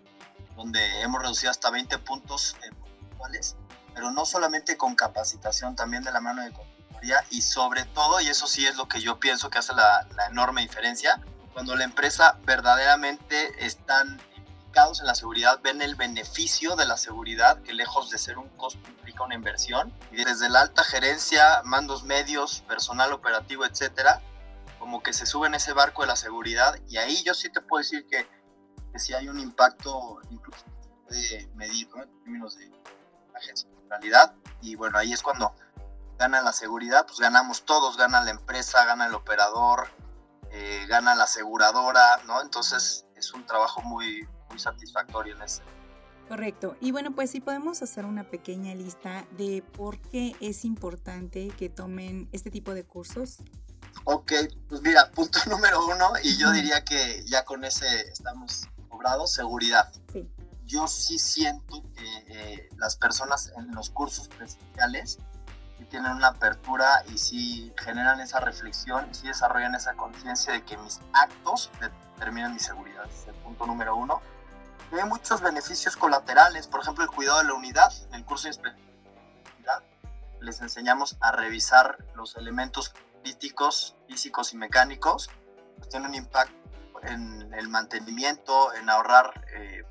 donde 0.55 1.01
hemos 1.01 1.21
reducido 1.21 1.51
hasta 1.51 1.69
20 1.69 1.97
puntos 1.99 2.55
eh, 2.63 2.69
puntuales, 2.75 3.55
pero 3.93 4.11
no 4.11 4.25
solamente 4.25 4.77
con 4.77 4.93
capacitación, 4.93 5.75
también 5.75 6.03
de 6.03 6.11
la 6.11 6.19
mano 6.19 6.43
de 6.43 6.51
y 7.29 7.41
sobre 7.41 7.85
todo, 7.85 8.21
y 8.21 8.27
eso 8.27 8.47
sí 8.47 8.65
es 8.65 8.75
lo 8.75 8.87
que 8.87 9.01
yo 9.01 9.19
pienso 9.19 9.49
que 9.49 9.59
hace 9.59 9.73
la, 9.73 10.07
la 10.15 10.27
enorme 10.27 10.61
diferencia, 10.61 11.21
cuando 11.53 11.75
la 11.75 11.83
empresa 11.83 12.37
verdaderamente 12.45 13.65
están 13.65 14.19
en 15.01 15.05
la 15.05 15.15
seguridad 15.15 15.59
ven 15.61 15.81
el 15.81 15.95
beneficio 15.95 16.75
de 16.77 16.85
la 16.85 16.95
seguridad, 16.95 17.61
que 17.63 17.73
lejos 17.73 18.09
de 18.09 18.17
ser 18.17 18.37
un 18.37 18.47
costo 18.49 18.79
implica 18.89 19.23
una 19.23 19.35
inversión. 19.35 19.93
Y 20.11 20.23
desde 20.23 20.49
la 20.49 20.61
alta 20.61 20.83
gerencia, 20.83 21.61
mandos 21.65 22.03
medios, 22.03 22.61
personal 22.61 23.11
operativo, 23.11 23.65
etcétera, 23.65 24.21
como 24.79 25.03
que 25.03 25.11
se 25.11 25.25
suben 25.25 25.53
ese 25.53 25.73
barco 25.73 26.03
de 26.03 26.07
la 26.07 26.15
seguridad. 26.15 26.79
Y 26.87 26.97
ahí 26.97 27.21
yo 27.25 27.33
sí 27.33 27.49
te 27.49 27.59
puedo 27.59 27.79
decir 27.79 28.07
que, 28.07 28.25
que 28.93 28.99
sí 28.99 29.13
hay 29.13 29.27
un 29.27 29.39
impacto, 29.39 30.21
incluso 30.29 30.63
de 31.09 31.49
medir 31.55 31.89
en 31.95 32.23
términos 32.23 32.57
de 32.57 32.71
agencia 33.35 33.69
de 33.69 33.87
calidad. 33.89 34.33
Y 34.61 34.75
bueno, 34.75 34.97
ahí 34.97 35.11
es 35.11 35.21
cuando 35.21 35.53
gana 36.19 36.41
la 36.41 36.51
seguridad, 36.51 37.05
pues 37.07 37.19
ganamos 37.19 37.63
todos, 37.63 37.95
gana 37.95 38.21
la 38.21 38.31
empresa, 38.31 38.83
gana 38.83 39.07
el 39.07 39.15
operador, 39.15 39.87
eh, 40.51 40.85
gana 40.89 41.15
la 41.15 41.23
aseguradora, 41.23 42.21
¿no? 42.27 42.41
Entonces 42.41 43.05
es 43.15 43.33
un 43.33 43.45
trabajo 43.45 43.81
muy, 43.81 44.27
muy 44.49 44.59
satisfactorio 44.59 45.35
en 45.35 45.43
ese. 45.43 45.63
Correcto. 46.27 46.75
Y 46.81 46.91
bueno, 46.91 47.15
pues 47.15 47.31
si 47.31 47.39
podemos 47.39 47.81
hacer 47.81 48.05
una 48.05 48.29
pequeña 48.29 48.75
lista 48.75 49.25
de 49.37 49.63
por 49.63 49.99
qué 49.99 50.35
es 50.41 50.65
importante 50.65 51.47
que 51.57 51.69
tomen 51.69 52.27
este 52.33 52.51
tipo 52.51 52.73
de 52.73 52.83
cursos. 52.83 53.37
Ok, 54.03 54.33
pues 54.67 54.81
mira, 54.81 55.09
punto 55.11 55.39
número 55.49 55.85
uno, 55.87 56.11
y 56.21 56.37
yo 56.37 56.51
diría 56.51 56.83
que 56.83 57.23
ya 57.27 57.45
con 57.45 57.63
ese 57.63 57.87
estamos 58.11 58.67
cobrados, 58.89 59.31
seguridad. 59.31 59.89
Sí. 60.11 60.29
Yo 60.65 60.87
sí 60.87 61.17
siento 61.17 61.81
que 61.95 62.25
eh, 62.27 62.69
las 62.77 62.97
personas 62.97 63.51
en 63.57 63.73
los 63.73 63.89
cursos 63.89 64.27
presenciales 64.27 65.17
tienen 65.85 66.11
una 66.11 66.27
apertura 66.27 67.03
y 67.07 67.17
sí 67.17 67.73
generan 67.77 68.19
esa 68.21 68.39
reflexión, 68.39 69.13
sí 69.13 69.27
desarrollan 69.27 69.75
esa 69.75 69.93
conciencia 69.95 70.53
de 70.53 70.63
que 70.63 70.77
mis 70.77 70.99
actos 71.13 71.71
determinan 71.79 72.53
mi 72.53 72.59
seguridad. 72.59 73.05
es 73.05 73.27
el 73.27 73.35
punto 73.35 73.65
número 73.65 73.95
uno 73.95 74.21
hay 74.97 75.07
muchos 75.07 75.41
beneficios 75.41 75.95
colaterales, 75.95 76.67
por 76.67 76.81
ejemplo, 76.81 77.03
el 77.03 77.11
cuidado 77.11 77.39
de 77.39 77.45
la 77.45 77.53
unidad. 77.53 77.93
En 78.09 78.15
el 78.15 78.25
curso 78.25 78.43
de 78.43 78.49
inspección 78.49 78.89
les 80.41 80.61
enseñamos 80.61 81.17
a 81.19 81.33
revisar 81.33 81.97
los 82.15 82.37
elementos 82.37 82.93
críticos, 83.21 83.97
físicos 84.07 84.53
y 84.53 84.57
mecánicos, 84.57 85.29
pues 85.77 85.89
tienen 85.89 86.09
un 86.09 86.15
impacto 86.15 86.55
en 87.03 87.53
el 87.53 87.67
mantenimiento, 87.67 88.73
en 88.73 88.89
ahorrar 88.89 89.45
eh, 89.53 89.83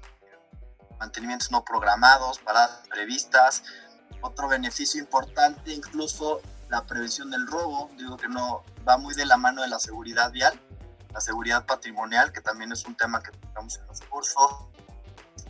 mantenimientos 0.99 1.51
no 1.51 1.67
programados, 1.67 2.39
paradas 2.39 2.81
previstas. 2.89 3.63
Otro 4.21 4.49
beneficio 4.49 5.01
importante, 5.01 5.73
incluso 5.73 6.41
la 6.69 6.85
prevención 6.85 7.31
del 7.31 7.47
robo, 7.47 7.91
digo 7.97 8.17
que 8.17 8.29
no 8.29 8.65
va 8.87 8.99
muy 8.99 9.15
de 9.15 9.27
la 9.27 9.37
mano 9.37 9.63
de 9.63 9.69
la 9.69 9.79
seguridad 9.79 10.31
vial, 10.33 10.61
la 11.13 11.21
seguridad 11.21 11.65
patrimonial, 11.67 12.33
que 12.33 12.41
también 12.41 12.73
es 12.73 12.85
un 12.85 12.97
tema 12.97 13.23
que 13.23 13.31
tocamos 13.31 13.79
en 13.79 13.87
los 13.87 14.01
cursos, 14.03 14.51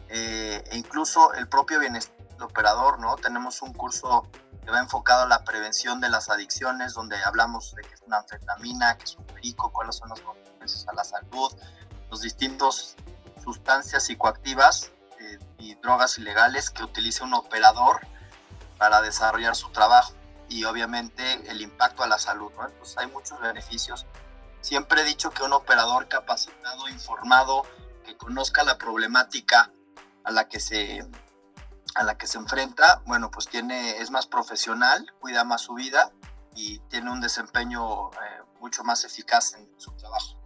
eh, 0.08 0.62
e 0.70 0.78
incluso 0.78 1.32
el 1.34 1.48
propio 1.48 1.80
bienestar 1.80 2.16
del 2.28 2.42
operador, 2.42 3.00
¿no? 3.00 3.16
Tenemos 3.16 3.62
un 3.62 3.72
curso 3.72 4.26
que 4.64 4.70
va 4.70 4.80
enfocado 4.80 5.22
a 5.22 5.26
la 5.26 5.44
prevención 5.44 6.00
de 6.00 6.08
las 6.08 6.28
adicciones, 6.30 6.94
donde 6.94 7.16
hablamos 7.24 7.74
de 7.74 7.82
qué 7.82 7.94
es 7.94 8.02
una 8.02 8.18
anfetamina, 8.18 8.96
qué 8.96 9.04
es 9.04 9.16
un 9.16 9.26
perico, 9.26 9.72
cuáles 9.72 9.96
son 9.96 10.10
las 10.10 10.20
consecuencias 10.20 10.86
a 10.88 10.94
la 10.94 11.04
salud, 11.04 11.52
los 12.10 12.20
distintos 12.20 12.94
sustancias 13.42 14.04
psicoactivas 14.04 14.92
eh, 15.20 15.38
y 15.58 15.74
drogas 15.76 16.18
ilegales 16.18 16.70
que 16.70 16.84
utiliza 16.84 17.24
un 17.24 17.34
operador 17.34 18.06
para 18.78 19.02
desarrollar 19.02 19.54
su 19.56 19.70
trabajo 19.70 20.14
y 20.48 20.64
obviamente 20.64 21.50
el 21.50 21.60
impacto 21.60 22.02
a 22.02 22.06
la 22.06 22.18
salud. 22.18 22.50
Pues 22.78 22.96
hay 22.96 23.08
muchos 23.08 23.40
beneficios. 23.40 24.06
Siempre 24.60 25.02
he 25.02 25.04
dicho 25.04 25.30
que 25.30 25.42
un 25.42 25.52
operador 25.52 26.08
capacitado, 26.08 26.88
informado, 26.88 27.64
que 28.04 28.16
conozca 28.16 28.64
la 28.64 28.78
problemática 28.78 29.70
a 30.24 30.30
la 30.30 30.48
que 30.48 30.60
se 30.60 31.06
a 31.94 32.04
la 32.04 32.16
que 32.16 32.26
se 32.28 32.38
enfrenta, 32.38 33.02
bueno, 33.06 33.30
pues 33.30 33.48
tiene 33.48 33.98
es 33.98 34.10
más 34.10 34.26
profesional, 34.26 35.12
cuida 35.20 35.42
más 35.42 35.62
su 35.62 35.74
vida 35.74 36.12
y 36.54 36.78
tiene 36.90 37.10
un 37.10 37.20
desempeño 37.20 38.10
eh, 38.10 38.42
mucho 38.60 38.84
más 38.84 39.04
eficaz 39.04 39.54
en 39.54 39.68
su 39.78 39.90
trabajo. 39.92 40.38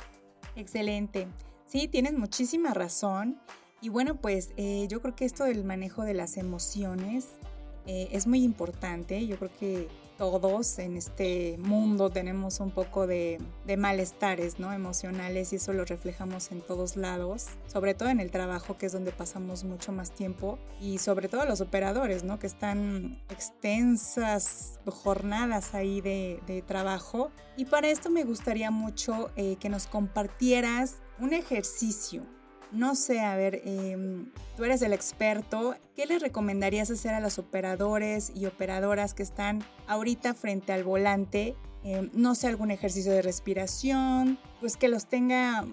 Excelente. 0.56 1.28
Sí, 1.66 1.88
tienes 1.88 2.14
muchísima 2.14 2.72
razón. 2.72 3.40
Y 3.80 3.88
bueno, 3.88 4.14
pues 4.14 4.50
eh, 4.56 4.86
yo 4.88 5.02
creo 5.02 5.16
que 5.16 5.24
esto 5.24 5.44
del 5.44 5.64
manejo 5.64 6.04
de 6.04 6.14
las 6.14 6.36
emociones 6.36 7.30
eh, 7.86 8.08
es 8.12 8.26
muy 8.26 8.42
importante. 8.42 9.26
Yo 9.26 9.36
creo 9.38 9.50
que 9.58 9.88
todos 10.22 10.78
en 10.78 10.96
este 10.96 11.56
mundo 11.58 12.10
tenemos 12.10 12.60
un 12.60 12.70
poco 12.70 13.06
de, 13.08 13.40
malestares 13.76 14.60
¿no? 14.60 14.72
emocionales 14.72 15.52
y 15.52 15.56
eso 15.56 15.72
lo 15.72 15.84
reflejamos 15.84 16.52
en 16.52 16.60
todos 16.60 16.96
lados, 16.96 17.46
sobre 17.66 17.94
todo 17.94 18.08
en 18.08 18.20
el 18.20 18.30
trabajo 18.30 18.78
que 18.78 18.86
es 18.86 18.92
donde 18.92 19.10
pasamos 19.10 19.64
mucho 19.64 19.90
más 19.90 20.12
tiempo 20.12 20.60
y 20.80 20.98
sobre 20.98 21.28
todo 21.28 21.44
los 21.44 21.60
operadores 21.60 22.22
¿no? 22.22 22.38
que 22.38 22.46
están 22.46 23.18
extensas 23.30 24.78
jornadas 24.86 25.74
ahí 25.74 26.00
de, 26.00 26.62
trabajo. 26.68 27.32
Y 27.56 27.64
para 27.64 27.88
esto 27.88 28.08
me 28.08 28.22
gustaría 28.22 28.70
mucho 28.70 29.30
eh, 29.34 29.56
que 29.56 29.68
nos 29.68 29.86
compartieras 29.88 31.02
un 31.18 31.32
ejercicio 31.32 32.24
no 32.72 32.94
sé, 32.94 33.20
a 33.20 33.36
ver, 33.36 33.62
em, 33.64 34.32
tú 34.56 34.64
eres 34.64 34.82
el 34.82 34.92
experto. 34.92 35.76
¿Qué 35.94 36.06
les 36.06 36.22
recomendarías 36.22 36.90
hacer 36.90 37.14
a 37.14 37.20
los 37.20 37.38
operadores 37.38 38.32
y 38.34 38.46
operadoras 38.46 39.14
que 39.14 39.22
están 39.22 39.64
ahorita 39.86 40.34
frente 40.34 40.72
al 40.72 40.84
volante? 40.84 41.56
Em, 41.84 42.10
no 42.14 42.34
sé, 42.34 42.48
algún 42.48 42.70
ejercicio 42.70 43.12
de 43.12 43.22
respiración, 43.22 44.38
pues 44.60 44.76
que 44.76 44.88
los 44.88 45.06
tenga 45.06 45.64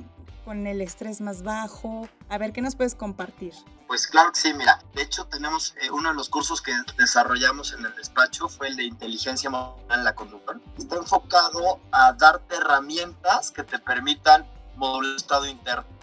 con 0.44 0.66
el 0.68 0.82
estrés 0.82 1.22
más 1.22 1.44
bajo. 1.44 2.10
A 2.28 2.38
ver, 2.38 2.52
¿qué 2.52 2.62
nos 2.62 2.76
puedes 2.76 2.96
compartir? 2.96 3.54
Pues 3.88 4.08
claro 4.08 4.32
que 4.32 4.40
sí, 4.40 4.54
mira, 4.54 4.84
de 4.94 5.04
hecho 5.04 5.26
tenemos 5.26 5.76
eh, 5.82 5.92
uno 5.92 6.10
de 6.10 6.16
los 6.16 6.30
cursos 6.30 6.62
que 6.62 6.72
desarrollamos 6.98 7.74
en 7.74 7.86
el 7.86 7.96
despacho 7.96 8.48
fue 8.50 8.68
el 8.68 8.76
de 8.76 8.86
inteligencia 8.86 9.48
emocional 9.48 10.00
en 10.00 10.04
la 10.04 10.16
conductor. 10.16 10.60
Está 10.78 10.96
enfocado 10.98 11.80
a 11.92 12.14
darte 12.14 12.56
herramientas 12.56 13.52
que 13.52 13.64
te 13.64 13.80
permitan 13.80 14.48
modular 14.76 15.12
el 15.12 15.16
estado 15.18 15.46
interno 15.46 15.99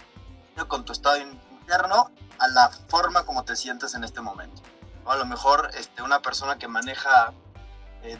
con 0.64 0.84
tu 0.84 0.92
estado 0.92 1.18
interno 1.18 2.10
a 2.38 2.48
la 2.48 2.70
forma 2.88 3.24
como 3.24 3.44
te 3.44 3.56
sientes 3.56 3.94
en 3.94 4.04
este 4.04 4.20
momento. 4.20 4.62
A 5.04 5.16
lo 5.16 5.26
mejor 5.26 5.70
este, 5.74 6.02
una 6.02 6.20
persona 6.22 6.58
que 6.58 6.66
maneja 6.66 7.32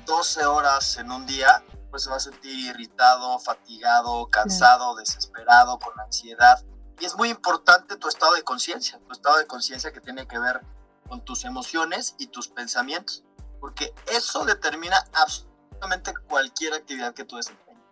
12 0.06 0.40
eh, 0.40 0.46
horas 0.46 0.96
en 0.98 1.10
un 1.10 1.26
día, 1.26 1.64
pues 1.90 2.04
se 2.04 2.10
va 2.10 2.16
a 2.16 2.20
sentir 2.20 2.52
irritado, 2.70 3.38
fatigado, 3.38 4.26
cansado, 4.28 4.94
desesperado, 4.94 5.78
con 5.78 5.98
ansiedad. 5.98 6.62
Y 7.00 7.04
es 7.04 7.16
muy 7.16 7.30
importante 7.30 7.96
tu 7.96 8.08
estado 8.08 8.34
de 8.34 8.42
conciencia, 8.42 8.98
tu 9.06 9.12
estado 9.12 9.38
de 9.38 9.46
conciencia 9.46 9.92
que 9.92 10.00
tiene 10.00 10.26
que 10.26 10.38
ver 10.38 10.60
con 11.08 11.24
tus 11.24 11.44
emociones 11.44 12.14
y 12.18 12.28
tus 12.28 12.48
pensamientos, 12.48 13.22
porque 13.60 13.94
eso 14.06 14.44
determina 14.44 15.04
absolutamente 15.12 16.14
cualquier 16.28 16.74
actividad 16.74 17.14
que 17.14 17.24
tú 17.24 17.36
desempeñes. 17.36 17.82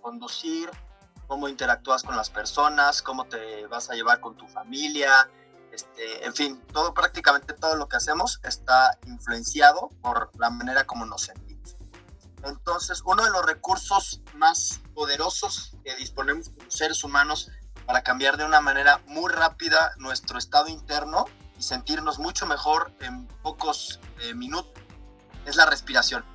Conducir, 0.00 0.70
cómo 1.32 1.48
interactúas 1.48 2.02
con 2.02 2.14
las 2.14 2.28
personas, 2.28 3.00
cómo 3.00 3.24
te 3.24 3.66
vas 3.66 3.88
a 3.88 3.94
llevar 3.94 4.20
con 4.20 4.36
tu 4.36 4.46
familia, 4.48 5.30
este, 5.72 6.26
en 6.26 6.34
fin, 6.34 6.60
todo 6.74 6.92
prácticamente 6.92 7.54
todo 7.54 7.74
lo 7.74 7.88
que 7.88 7.96
hacemos 7.96 8.38
está 8.42 8.98
influenciado 9.06 9.88
por 10.02 10.30
la 10.38 10.50
manera 10.50 10.84
como 10.84 11.06
nos 11.06 11.22
sentimos. 11.22 11.74
Entonces, 12.42 13.00
uno 13.06 13.24
de 13.24 13.30
los 13.30 13.46
recursos 13.46 14.20
más 14.34 14.82
poderosos 14.94 15.72
que 15.82 15.96
disponemos 15.96 16.50
como 16.50 16.70
seres 16.70 17.02
humanos 17.02 17.50
para 17.86 18.02
cambiar 18.02 18.36
de 18.36 18.44
una 18.44 18.60
manera 18.60 19.00
muy 19.06 19.32
rápida 19.32 19.92
nuestro 19.96 20.36
estado 20.36 20.68
interno 20.68 21.24
y 21.58 21.62
sentirnos 21.62 22.18
mucho 22.18 22.44
mejor 22.44 22.92
en 23.00 23.26
pocos 23.42 24.00
eh, 24.20 24.34
minutos 24.34 24.74
es 25.46 25.56
la 25.56 25.64
respiración. 25.64 26.26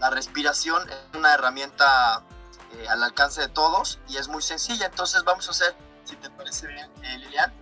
La 0.00 0.10
respiración 0.10 0.90
es 0.90 1.16
una 1.16 1.34
herramienta 1.34 2.24
eh, 2.72 2.88
al 2.88 3.02
alcance 3.02 3.40
de 3.40 3.48
todos 3.48 3.98
y 4.08 4.16
es 4.16 4.28
muy 4.28 4.42
sencilla. 4.42 4.86
Entonces 4.86 5.24
vamos 5.24 5.48
a 5.48 5.50
hacer, 5.50 5.74
si 6.04 6.16
te 6.16 6.30
parece 6.30 6.66
bien, 6.66 6.90
eh, 7.02 7.18
Lilian, 7.18 7.52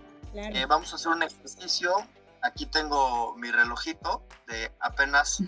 vamos 0.67 0.91
a 0.93 0.95
hacer 0.95 1.09
un 1.09 1.23
ejercicio. 1.23 1.93
Aquí 2.41 2.65
tengo 2.65 3.35
mi 3.35 3.51
relojito 3.51 4.23
de 4.47 4.71
apenas 4.79 5.39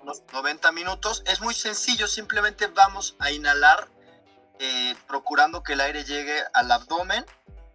unos 0.00 0.22
90 0.32 0.72
minutos. 0.72 1.22
Es 1.26 1.40
muy 1.40 1.54
sencillo, 1.54 2.08
simplemente 2.08 2.66
vamos 2.66 3.16
a 3.18 3.30
inhalar 3.30 3.88
procurando 5.06 5.62
que 5.62 5.74
el 5.74 5.80
aire 5.80 6.04
llegue 6.04 6.42
al 6.52 6.70
abdomen. 6.70 7.24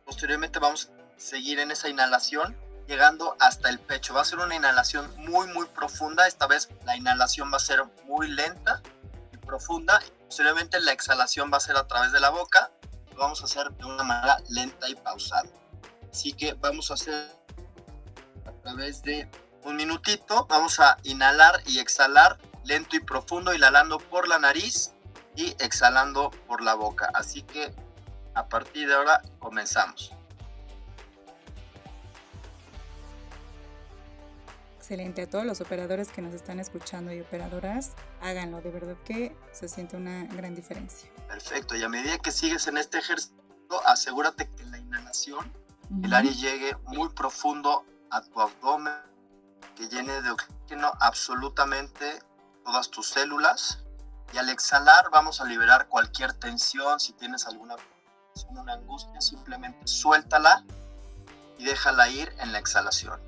Posteriormente 0.05 0.59
vamos 0.59 0.89
a 0.89 1.19
seguir 1.19 1.59
en 1.59 1.71
esa 1.71 1.89
inhalación 1.89 2.55
llegando 2.89 3.37
hasta 3.39 3.69
el 3.69 3.79
pecho. 3.79 4.13
Va 4.13 4.21
a 4.21 4.25
ser 4.25 4.39
una 4.39 4.55
inhalación 4.55 5.09
muy, 5.17 5.47
muy 5.47 5.67
profunda. 5.67 6.27
Esta 6.27 6.47
vez 6.47 6.69
la 6.85 6.97
inhalación 6.97 7.51
va 7.53 7.57
a 7.57 7.61
ser 7.61 7.83
muy 8.05 8.27
lenta 8.27 8.78
profunda. 9.49 9.99
Posteriormente 10.25 10.79
la 10.79 10.91
exhalación 10.91 11.51
va 11.51 11.57
a 11.57 11.59
ser 11.59 11.75
a 11.75 11.87
través 11.87 12.11
de 12.11 12.19
la 12.19 12.29
boca. 12.29 12.71
Lo 13.13 13.17
vamos 13.17 13.41
a 13.41 13.45
hacer 13.45 13.71
de 13.71 13.85
una 13.85 14.03
manera 14.03 14.37
lenta 14.49 14.87
y 14.87 14.95
pausada. 14.95 15.49
Así 16.11 16.33
que 16.33 16.53
vamos 16.53 16.91
a 16.91 16.93
hacer 16.93 17.31
a 18.45 18.51
través 18.61 19.01
de 19.01 19.29
un 19.63 19.75
minutito. 19.75 20.45
Vamos 20.47 20.79
a 20.79 20.97
inhalar 21.03 21.61
y 21.65 21.79
exhalar 21.79 22.37
lento 22.63 22.95
y 22.95 22.99
profundo, 22.99 23.53
inhalando 23.53 23.97
por 23.97 24.27
la 24.27 24.37
nariz 24.37 24.91
y 25.35 25.55
exhalando 25.59 26.29
por 26.47 26.61
la 26.61 26.75
boca. 26.75 27.09
Así 27.13 27.41
que 27.41 27.73
a 28.35 28.47
partir 28.47 28.87
de 28.87 28.95
ahora 28.95 29.21
comenzamos. 29.39 30.11
Excelente. 34.89 35.22
A 35.22 35.29
todos 35.29 35.46
los 35.46 35.62
operadores 35.62 36.10
que 36.10 36.19
nos 36.19 36.34
están 36.34 36.60
escuchando 36.60 37.13
y 37.13 37.22
operadoras, 37.22 37.91
háganlo. 38.22 38.60
De 38.60 38.72
verdad 38.72 38.96
que 39.05 39.38
se 39.51 39.69
siente 39.69 39.96
una 39.96 40.25
gran 40.25 40.55
diferencia. 40.55 41.12
Perfecto. 41.27 41.75
Y 41.75 41.84
a 41.84 41.89
medida 41.89 42.17
que 42.17 42.31
sigues 42.31 42.65
en 42.67 42.77
este 42.77 42.98
ejercicio, 42.98 43.38
asegúrate 43.86 44.50
que 44.50 44.63
la 44.65 44.79
inhalación, 44.79 45.53
el 46.03 46.12
aire 46.12 46.34
llegue 46.34 46.75
muy 46.88 47.08
profundo 47.10 47.86
a 48.10 48.24
tu 48.24 48.41
abdomen, 48.41 48.96
que 49.75 49.88
llene 49.88 50.24
de 50.24 50.31
oxígeno 50.31 50.91
absolutamente 51.00 52.17
todas 52.65 52.89
tus 52.89 53.10
células. 53.10 53.84
Y 54.34 54.38
al 54.39 54.50
exhalar 54.50 55.12
vamos 55.12 55.39
a 55.39 55.46
liberar 55.46 55.88
cualquier 55.88 56.34
tensión. 56.34 57.00
Si 57.00 57.13
tienes 57.13 57.46
alguna 57.46 57.75
una 58.50 58.74
angustia, 58.74 59.22
simplemente 59.22 59.86
suéltala 59.86 60.63
y 61.60 61.65
déjala 61.65 62.10
ir 62.10 62.34
en 62.39 62.53
la 62.53 62.60
exhalación 62.60 63.19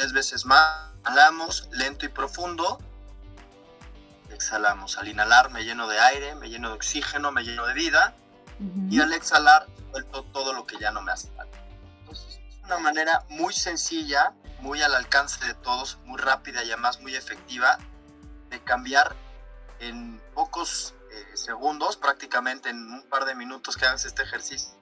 tres 0.00 0.12
veces 0.14 0.46
más. 0.46 0.88
Inhalamos 1.00 1.68
lento 1.72 2.06
y 2.06 2.08
profundo. 2.08 2.78
Exhalamos. 4.30 4.96
Al 4.96 5.08
inhalar 5.08 5.50
me 5.50 5.62
lleno 5.62 5.88
de 5.88 5.98
aire, 5.98 6.34
me 6.36 6.48
lleno 6.48 6.70
de 6.70 6.74
oxígeno, 6.76 7.32
me 7.32 7.42
lleno 7.42 7.66
de 7.66 7.74
vida. 7.74 8.14
Y 8.90 9.00
al 9.00 9.12
exhalar 9.12 9.66
suelto 9.90 10.24
todo 10.32 10.52
lo 10.52 10.66
que 10.66 10.78
ya 10.78 10.90
no 10.90 11.02
me 11.02 11.12
hace 11.12 11.30
falta. 11.32 11.58
Entonces 12.00 12.40
es 12.48 12.56
una 12.64 12.78
manera 12.78 13.24
muy 13.28 13.52
sencilla, 13.52 14.32
muy 14.60 14.82
al 14.82 14.94
alcance 14.94 15.44
de 15.44 15.54
todos, 15.54 15.98
muy 16.04 16.18
rápida 16.18 16.62
y 16.64 16.70
además 16.70 17.00
muy 17.00 17.14
efectiva 17.14 17.78
de 18.50 18.62
cambiar 18.62 19.14
en 19.80 20.20
pocos 20.34 20.94
eh, 21.10 21.36
segundos, 21.36 21.96
prácticamente 21.96 22.68
en 22.70 22.90
un 22.90 23.02
par 23.02 23.24
de 23.24 23.34
minutos 23.34 23.76
que 23.76 23.86
hagas 23.86 24.04
este 24.04 24.22
ejercicio. 24.22 24.78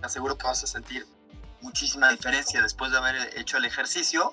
Te 0.00 0.06
aseguro 0.06 0.38
que 0.38 0.46
vas 0.46 0.62
a 0.62 0.66
sentir 0.68 1.06
muchísima 1.60 2.10
diferencia 2.10 2.62
después 2.62 2.92
de 2.92 2.98
haber 2.98 3.38
hecho 3.38 3.56
el 3.56 3.64
ejercicio. 3.64 4.32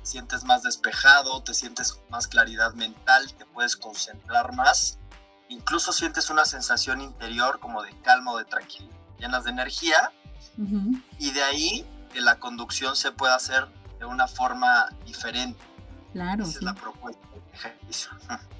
Te 0.00 0.06
sientes 0.06 0.44
más 0.44 0.62
despejado, 0.62 1.42
te 1.42 1.54
sientes 1.54 2.00
más 2.10 2.26
claridad 2.26 2.74
mental, 2.74 3.32
te 3.34 3.46
puedes 3.46 3.76
concentrar 3.76 4.54
más. 4.54 4.98
Incluso 5.48 5.92
sientes 5.92 6.30
una 6.30 6.44
sensación 6.44 7.00
interior 7.00 7.60
como 7.60 7.82
de 7.82 7.90
calma 8.00 8.32
o 8.32 8.38
de 8.38 8.44
tranquilidad, 8.44 8.96
llenas 9.18 9.44
de 9.44 9.50
energía. 9.50 10.12
Y 11.18 11.30
de 11.30 11.42
ahí 11.42 11.86
que 12.12 12.20
la 12.20 12.38
conducción 12.38 12.96
se 12.96 13.12
pueda 13.12 13.34
hacer 13.34 13.68
de 13.98 14.04
una 14.04 14.26
forma 14.26 14.88
diferente. 15.06 15.62
Claro. 16.12 16.44
Esa 16.44 16.58
es 16.58 16.62
la 16.62 16.74
propuesta 16.74 17.26
del 17.28 17.42
ejercicio. 17.52 18.10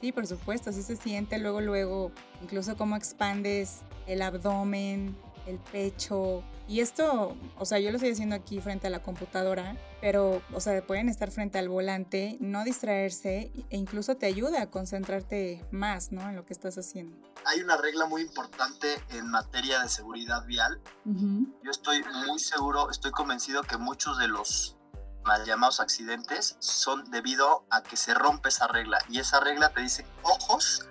Sí, 0.00 0.12
por 0.12 0.26
supuesto, 0.26 0.70
así 0.70 0.82
se 0.82 0.94
siente 0.94 1.38
luego, 1.38 1.62
luego, 1.62 2.12
incluso 2.42 2.76
cómo 2.76 2.96
expandes 2.96 3.80
el 4.06 4.20
abdomen, 4.20 5.16
el 5.46 5.58
pecho. 5.58 6.42
Y 6.68 6.80
esto, 6.80 7.36
o 7.58 7.64
sea, 7.64 7.78
yo 7.78 7.90
lo 7.90 7.96
estoy 7.96 8.10
haciendo 8.10 8.34
aquí 8.34 8.60
frente 8.60 8.88
a 8.88 8.90
la 8.90 9.00
computadora, 9.02 9.76
pero, 10.00 10.42
o 10.52 10.60
sea, 10.60 10.84
pueden 10.84 11.08
estar 11.08 11.30
frente 11.30 11.58
al 11.58 11.68
volante, 11.68 12.36
no 12.40 12.64
distraerse 12.64 13.52
e 13.70 13.76
incluso 13.76 14.16
te 14.16 14.26
ayuda 14.26 14.62
a 14.62 14.70
concentrarte 14.70 15.64
más, 15.70 16.10
¿no? 16.10 16.28
En 16.28 16.34
lo 16.34 16.44
que 16.44 16.52
estás 16.52 16.76
haciendo. 16.76 17.16
Hay 17.44 17.60
una 17.60 17.76
regla 17.76 18.06
muy 18.06 18.22
importante 18.22 18.96
en 19.10 19.28
materia 19.28 19.80
de 19.80 19.88
seguridad 19.88 20.44
vial. 20.44 20.80
Yo 21.04 21.70
estoy 21.70 22.02
muy 22.26 22.40
seguro, 22.40 22.90
estoy 22.90 23.12
convencido 23.12 23.62
que 23.62 23.76
muchos 23.76 24.18
de 24.18 24.26
los 24.26 24.76
mal 25.24 25.44
llamados 25.44 25.80
accidentes 25.80 26.56
son 26.58 27.08
debido 27.10 27.64
a 27.70 27.82
que 27.82 27.96
se 27.96 28.14
rompe 28.14 28.48
esa 28.48 28.66
regla. 28.66 28.98
Y 29.08 29.20
esa 29.20 29.38
regla 29.38 29.68
te 29.68 29.82
dice 29.82 30.04
ojos 30.22 30.88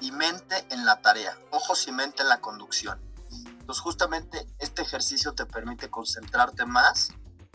y 0.00 0.12
mente 0.12 0.64
en 0.70 0.86
la 0.86 1.02
tarea, 1.02 1.36
ojos 1.50 1.86
y 1.88 1.92
mente 1.92 2.22
en 2.22 2.28
la 2.28 2.40
conducción. 2.40 3.07
Entonces 3.46 3.80
justamente 3.80 4.46
este 4.58 4.82
ejercicio 4.82 5.34
te 5.34 5.46
permite 5.46 5.90
concentrarte 5.90 6.64
más, 6.66 7.10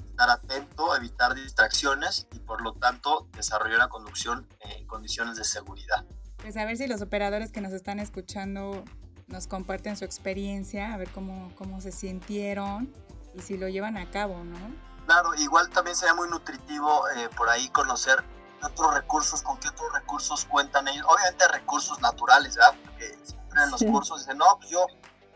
estar 0.09 0.29
atento, 0.29 0.95
evitar 0.95 1.33
distracciones 1.33 2.27
y 2.31 2.39
por 2.39 2.61
lo 2.61 2.73
tanto 2.73 3.27
desarrollar 3.33 3.79
la 3.79 3.89
conducción 3.89 4.47
en 4.59 4.85
condiciones 4.85 5.37
de 5.37 5.43
seguridad. 5.43 6.05
Pues 6.37 6.57
a 6.57 6.65
ver 6.65 6.77
si 6.77 6.87
los 6.87 7.01
operadores 7.01 7.51
que 7.51 7.61
nos 7.61 7.73
están 7.73 7.99
escuchando 7.99 8.83
nos 9.27 9.47
comparten 9.47 9.97
su 9.97 10.05
experiencia, 10.05 10.93
a 10.93 10.97
ver 10.97 11.09
cómo, 11.09 11.53
cómo 11.55 11.81
se 11.81 11.91
sintieron 11.91 12.93
y 13.33 13.41
si 13.41 13.57
lo 13.57 13.67
llevan 13.69 13.97
a 13.97 14.11
cabo, 14.11 14.43
¿no? 14.43 14.57
Claro, 15.05 15.33
igual 15.35 15.69
también 15.69 15.95
sería 15.95 16.13
muy 16.13 16.29
nutritivo 16.29 17.07
eh, 17.09 17.29
por 17.35 17.49
ahí 17.49 17.67
conocer 17.69 18.23
otros 18.63 18.93
recursos, 18.93 19.41
con 19.41 19.57
qué 19.59 19.69
otros 19.69 19.91
recursos 19.93 20.45
cuentan 20.45 20.87
ellos. 20.87 21.05
Obviamente 21.07 21.47
recursos 21.49 21.99
naturales, 22.01 22.55
¿verdad? 22.55 22.75
Porque 22.83 23.17
siempre 23.23 23.63
en 23.63 23.71
los 23.71 23.83
cursos 23.83 24.19
dicen, 24.19 24.37
no, 24.37 24.45
pues 24.57 24.69
yo 24.69 24.85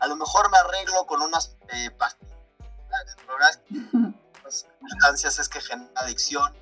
a 0.00 0.06
lo 0.06 0.16
mejor 0.16 0.50
me 0.50 0.58
arreglo 0.58 1.06
con 1.06 1.22
unas 1.22 1.56
eh, 1.68 1.90
pastillas. 1.90 2.28
Las 4.44 4.66
sustancias 4.80 5.38
es 5.38 5.48
que 5.48 5.60
genera 5.60 5.90
adicción, 5.96 6.54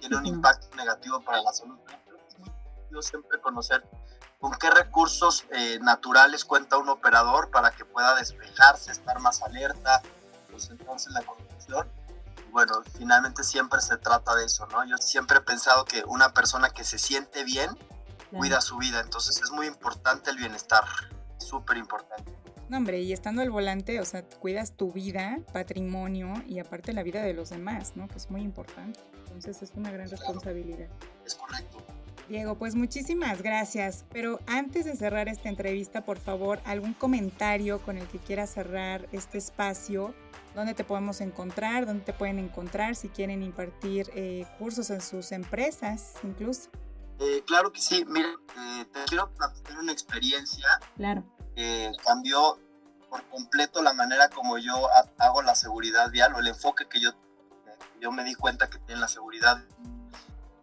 tiene 0.00 0.16
un 0.16 0.24
impacto 0.24 0.74
negativo 0.74 1.20
para 1.20 1.42
la 1.42 1.52
salud. 1.52 1.76
Importante 1.78 2.16
siempre 3.02 3.40
conocer 3.40 3.84
con 4.40 4.52
qué 4.52 4.70
recursos 4.70 5.44
eh, 5.50 5.78
naturales 5.80 6.44
cuenta 6.44 6.76
un 6.76 6.88
operador 6.88 7.50
para 7.50 7.70
que 7.70 7.84
pueda 7.84 8.14
despejarse, 8.16 8.92
estar 8.92 9.18
más 9.20 9.42
alerta, 9.42 10.02
concentrarse 10.50 11.08
en 11.08 11.14
la 11.14 11.22
conducción. 11.22 11.90
bueno, 12.50 12.82
finalmente 12.96 13.44
siempre 13.44 13.80
se 13.80 13.96
trata 13.98 14.34
de 14.34 14.44
eso, 14.46 14.66
¿no? 14.66 14.84
Yo 14.84 14.96
siempre 14.98 15.38
he 15.38 15.40
pensado 15.40 15.84
que 15.84 16.04
una 16.06 16.32
persona 16.32 16.70
que 16.70 16.84
se 16.84 16.98
siente 16.98 17.44
bien 17.44 17.76
cuida 18.30 18.60
su 18.60 18.76
vida, 18.76 19.00
entonces 19.00 19.40
es 19.42 19.50
muy 19.50 19.66
importante 19.66 20.30
el 20.30 20.36
bienestar, 20.36 20.84
súper 21.38 21.76
importante. 21.76 22.25
No, 22.68 22.78
hombre, 22.78 23.00
y 23.00 23.12
estando 23.12 23.42
al 23.42 23.50
volante, 23.50 24.00
o 24.00 24.04
sea, 24.04 24.24
cuidas 24.24 24.72
tu 24.72 24.92
vida, 24.92 25.38
patrimonio 25.52 26.34
y 26.48 26.58
aparte 26.58 26.92
la 26.92 27.04
vida 27.04 27.22
de 27.22 27.32
los 27.32 27.50
demás, 27.50 27.92
¿no? 27.94 28.08
Que 28.08 28.16
es 28.16 28.28
muy 28.28 28.42
importante. 28.42 28.98
Entonces 29.18 29.62
es 29.62 29.72
una 29.76 29.92
gran 29.92 30.08
responsabilidad. 30.08 30.88
Es 31.24 31.36
correcto. 31.36 31.78
Diego, 32.28 32.56
pues 32.56 32.74
muchísimas 32.74 33.40
gracias. 33.40 34.04
Pero 34.10 34.40
antes 34.48 34.84
de 34.84 34.96
cerrar 34.96 35.28
esta 35.28 35.48
entrevista, 35.48 36.04
por 36.04 36.18
favor, 36.18 36.60
algún 36.64 36.92
comentario 36.92 37.80
con 37.82 37.98
el 37.98 38.06
que 38.08 38.18
quieras 38.18 38.50
cerrar 38.50 39.08
este 39.12 39.38
espacio, 39.38 40.12
dónde 40.56 40.74
te 40.74 40.82
podemos 40.82 41.20
encontrar, 41.20 41.86
dónde 41.86 42.04
te 42.04 42.12
pueden 42.12 42.40
encontrar 42.40 42.96
si 42.96 43.08
quieren 43.08 43.44
impartir 43.44 44.10
eh, 44.16 44.44
cursos 44.58 44.90
en 44.90 45.02
sus 45.02 45.30
empresas, 45.30 46.14
incluso. 46.24 46.68
Eh, 47.20 47.44
claro 47.46 47.70
que 47.70 47.80
sí. 47.80 48.04
Mira, 48.08 48.30
eh, 48.58 48.86
te 48.92 49.04
quiero 49.06 49.30
platicar 49.34 49.78
una 49.78 49.92
experiencia. 49.92 50.66
Claro 50.96 51.35
eh, 51.56 51.92
cambió 52.04 52.58
por 53.08 53.24
completo 53.30 53.82
la 53.82 53.92
manera 53.92 54.28
como 54.28 54.58
yo 54.58 54.88
hago 55.18 55.42
la 55.42 55.54
seguridad 55.54 56.10
vial 56.10 56.34
o 56.34 56.38
el 56.38 56.48
enfoque 56.48 56.86
que 56.86 57.00
yo, 57.00 57.10
yo 58.00 58.12
me 58.12 58.24
di 58.24 58.34
cuenta 58.34 58.68
que 58.68 58.78
tiene 58.78 59.00
la 59.00 59.08
seguridad. 59.08 59.62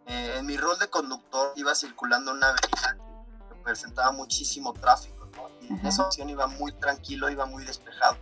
Eh, 0.06 0.36
en 0.38 0.46
mi 0.46 0.58
rol 0.58 0.78
de 0.80 0.90
conductor 0.90 1.54
iba 1.56 1.74
circulando 1.74 2.32
una 2.32 2.50
avenida 2.50 2.98
que 3.50 3.56
presentaba 3.64 4.12
muchísimo 4.12 4.74
tráfico, 4.74 5.30
y 5.62 5.68
en 5.68 5.86
esa 5.86 6.04
ocasión 6.04 6.30
iba 6.30 6.48
muy 6.48 6.72
tranquilo, 6.74 7.30
iba 7.30 7.46
muy 7.46 7.66
despejado. 7.66 8.18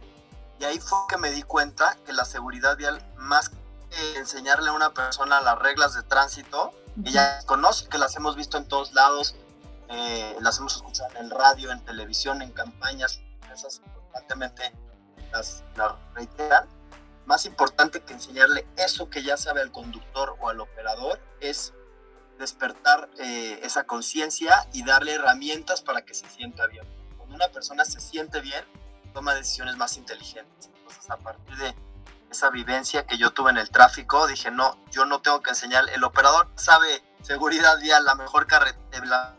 Y 0.60 0.64
ahí 0.64 0.80
fue 0.80 1.00
que 1.10 1.18
me 1.18 1.32
di 1.32 1.42
cuenta 1.42 1.98
que 2.06 2.14
la 2.14 2.24
seguridad 2.24 2.78
vial, 2.78 3.04
más 3.18 3.50
que 3.50 4.18
enseñarle 4.18 4.70
a 4.70 4.74
una 4.74 4.94
persona 4.94 5.42
las 5.42 5.58
reglas 5.58 5.96
de 5.96 6.04
tránsito, 6.04 6.72
ella 7.04 7.40
conoce 7.46 7.90
que 7.90 7.98
las 7.98 8.16
hemos 8.16 8.36
visto 8.36 8.58
en 8.58 8.68
todos 8.68 8.94
lados, 8.94 9.36
eh, 9.92 10.38
las 10.40 10.58
hemos 10.60 10.76
escuchado 10.78 11.10
en 11.12 11.26
el 11.26 11.32
radio, 11.32 11.72
en 11.72 11.84
televisión, 11.84 12.42
en 12.42 12.52
campañas, 12.52 13.22
esas 13.54 13.82
constantemente 13.94 14.74
las, 15.32 15.64
reiteran. 16.14 16.68
más 17.26 17.46
importante 17.46 18.02
que 18.02 18.14
enseñarle 18.14 18.66
eso 18.78 19.10
que 19.10 19.24
ya 19.24 19.38
sabe 19.38 19.62
al 19.62 19.72
conductor 19.72 20.36
o 20.40 20.50
al 20.50 20.60
operador 20.62 21.20
es 21.40 21.74
despertar 22.40 23.10
eh, 23.20 23.60
esa 23.64 23.84
conciencia 23.84 24.68
y 24.74 24.84
darle 24.84 25.14
herramientas 25.14 25.82
para 25.82 26.02
que 26.04 26.14
se 26.14 26.28
sienta 26.30 26.68
bien. 26.68 26.86
Cuando 27.18 27.36
una 27.36 27.50
persona 27.50 27.86
se 27.86 28.00
siente 28.00 28.42
bien, 28.42 28.64
toma 29.14 29.36
decisiones 29.36 29.78
más 29.78 29.98
inteligentes. 29.98 30.70
Entonces, 30.76 31.10
a 31.10 31.18
partir 31.18 31.56
de 31.58 31.76
esa 32.32 32.50
vivencia 32.50 33.06
que 33.06 33.18
yo 33.18 33.32
tuve 33.32 33.52
en 33.52 33.58
el 33.58 33.70
tráfico, 33.70 34.26
dije, 34.26 34.50
no, 34.52 34.78
yo 34.90 35.06
no 35.06 35.22
tengo 35.22 35.42
que 35.42 35.52
enseñar, 35.52 35.84
el 35.90 36.04
operador 36.04 36.50
sabe 36.56 37.04
seguridad 37.22 37.80
vial, 37.80 38.06
la 38.06 38.16
mejor 38.16 38.48
carretera, 38.48 39.36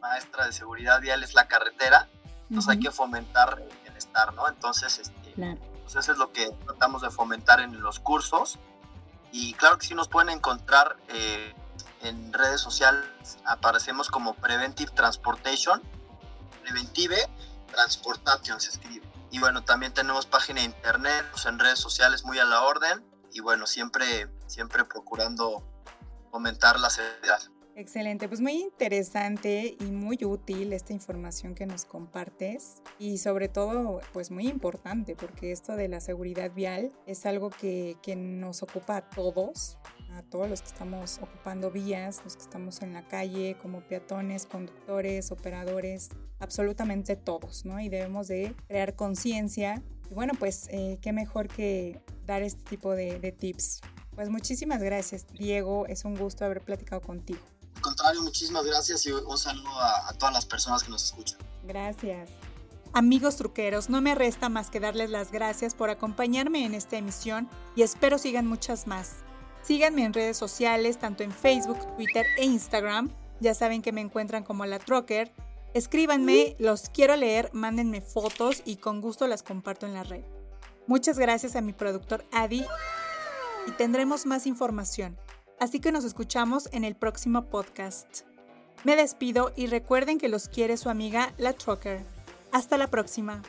maestra 0.00 0.46
de 0.46 0.52
seguridad 0.52 1.00
vial 1.00 1.22
es 1.22 1.34
la 1.34 1.46
carretera, 1.48 2.08
entonces 2.48 2.70
hay 2.70 2.80
que 2.80 2.90
fomentar 2.90 3.62
el 3.62 3.78
bienestar, 3.82 4.34
¿no? 4.34 4.48
Entonces, 4.48 4.98
este, 4.98 5.34
pues 5.82 5.94
eso 5.94 6.12
es 6.12 6.18
lo 6.18 6.32
que 6.32 6.50
tratamos 6.66 7.02
de 7.02 7.10
fomentar 7.10 7.60
en 7.60 7.80
los 7.80 8.00
cursos. 8.00 8.58
Y 9.32 9.52
claro 9.54 9.78
que 9.78 9.86
sí 9.86 9.94
nos 9.94 10.08
pueden 10.08 10.30
encontrar 10.30 10.96
eh, 11.08 11.54
en 12.02 12.32
redes 12.32 12.60
sociales, 12.60 13.04
aparecemos 13.44 14.10
como 14.10 14.34
Preventive 14.34 14.90
Transportation, 14.92 15.80
Preventive 16.62 17.28
Transportation 17.70 18.60
se 18.60 18.70
escribe. 18.70 19.06
Y 19.30 19.38
bueno, 19.38 19.62
también 19.62 19.94
tenemos 19.94 20.26
página 20.26 20.60
de 20.60 20.66
internet, 20.66 21.24
pues, 21.30 21.46
en 21.46 21.58
redes 21.58 21.78
sociales 21.78 22.24
muy 22.24 22.38
a 22.38 22.44
la 22.44 22.62
orden 22.62 23.04
y 23.32 23.40
bueno, 23.40 23.66
siempre, 23.66 24.28
siempre 24.46 24.84
procurando 24.84 25.62
fomentar 26.30 26.80
la 26.80 26.90
seguridad. 26.90 27.40
Excelente, 27.80 28.28
pues 28.28 28.42
muy 28.42 28.60
interesante 28.60 29.74
y 29.80 29.84
muy 29.84 30.18
útil 30.22 30.74
esta 30.74 30.92
información 30.92 31.54
que 31.54 31.64
nos 31.64 31.86
compartes 31.86 32.82
y 32.98 33.16
sobre 33.16 33.48
todo 33.48 34.02
pues 34.12 34.30
muy 34.30 34.48
importante 34.48 35.16
porque 35.16 35.50
esto 35.50 35.76
de 35.76 35.88
la 35.88 36.00
seguridad 36.00 36.52
vial 36.52 36.92
es 37.06 37.24
algo 37.24 37.48
que, 37.48 37.96
que 38.02 38.16
nos 38.16 38.62
ocupa 38.62 38.98
a 38.98 39.08
todos, 39.08 39.78
a 40.12 40.22
todos 40.24 40.50
los 40.50 40.60
que 40.60 40.68
estamos 40.68 41.20
ocupando 41.22 41.70
vías, 41.70 42.20
los 42.22 42.36
que 42.36 42.42
estamos 42.42 42.82
en 42.82 42.92
la 42.92 43.08
calle 43.08 43.56
como 43.62 43.80
peatones, 43.80 44.44
conductores, 44.44 45.32
operadores, 45.32 46.10
absolutamente 46.38 47.16
todos, 47.16 47.64
¿no? 47.64 47.80
Y 47.80 47.88
debemos 47.88 48.28
de 48.28 48.54
crear 48.68 48.94
conciencia 48.94 49.82
y 50.10 50.12
bueno 50.12 50.34
pues 50.38 50.68
eh, 50.70 50.98
qué 51.00 51.14
mejor 51.14 51.48
que 51.48 51.98
dar 52.26 52.42
este 52.42 52.62
tipo 52.64 52.94
de, 52.94 53.18
de 53.18 53.32
tips. 53.32 53.80
Pues 54.14 54.28
muchísimas 54.28 54.82
gracias 54.82 55.26
Diego, 55.28 55.86
es 55.86 56.04
un 56.04 56.14
gusto 56.14 56.44
haber 56.44 56.60
platicado 56.60 57.00
contigo. 57.00 57.40
Contrario, 57.80 58.22
muchísimas 58.22 58.64
gracias 58.64 59.04
y 59.06 59.12
un 59.12 59.38
saludo 59.38 59.70
a, 59.80 60.12
todas 60.18 60.34
las 60.34 60.46
personas 60.46 60.82
que 60.82 60.90
nos 60.90 61.04
escuchan. 61.04 61.38
Gracias. 61.64 62.30
Amigos 62.92 63.36
truqueros, 63.36 63.88
no 63.88 64.00
me 64.00 64.14
resta 64.14 64.48
más 64.48 64.68
que 64.68 64.80
darles 64.80 65.10
las 65.10 65.30
gracias 65.30 65.74
por 65.74 65.90
acompañarme 65.90 66.64
en 66.64 66.74
esta 66.74 66.96
emisión 66.96 67.48
y 67.76 67.82
espero 67.82 68.18
sigan 68.18 68.46
muchas 68.46 68.86
más. 68.86 69.16
Síganme 69.62 70.04
en 70.04 70.12
redes 70.12 70.36
sociales, 70.36 70.98
tanto 70.98 71.22
en 71.22 71.30
Facebook, 71.30 71.78
Twitter 71.96 72.26
e 72.36 72.44
Instagram. 72.44 73.10
Ya 73.40 73.54
saben 73.54 73.82
que 73.82 73.92
me 73.92 74.00
encuentran 74.00 74.42
como 74.42 74.66
la 74.66 74.78
Trucker. 74.78 75.32
Escríbanme, 75.72 76.56
los 76.58 76.88
quiero 76.88 77.14
leer, 77.14 77.50
mándenme 77.52 78.00
fotos 78.00 78.62
y 78.64 78.76
con 78.76 79.00
gusto 79.00 79.28
las 79.28 79.44
comparto 79.44 79.86
en 79.86 79.94
la 79.94 80.02
red. 80.02 80.24
Muchas 80.88 81.18
gracias 81.18 81.54
a 81.54 81.60
mi 81.60 81.72
productor 81.72 82.24
Adi 82.32 82.64
y 83.68 83.70
tendremos 83.72 84.26
más 84.26 84.46
información. 84.46 85.16
Así 85.60 85.78
que 85.78 85.92
nos 85.92 86.04
escuchamos 86.06 86.70
en 86.72 86.84
el 86.84 86.96
próximo 86.96 87.50
podcast. 87.50 88.20
Me 88.82 88.96
despido 88.96 89.52
y 89.56 89.66
recuerden 89.66 90.16
que 90.16 90.30
los 90.30 90.48
quiere 90.48 90.78
su 90.78 90.88
amiga 90.88 91.34
La 91.36 91.52
Trucker. 91.52 92.02
Hasta 92.50 92.78
la 92.78 92.86
próxima. 92.86 93.42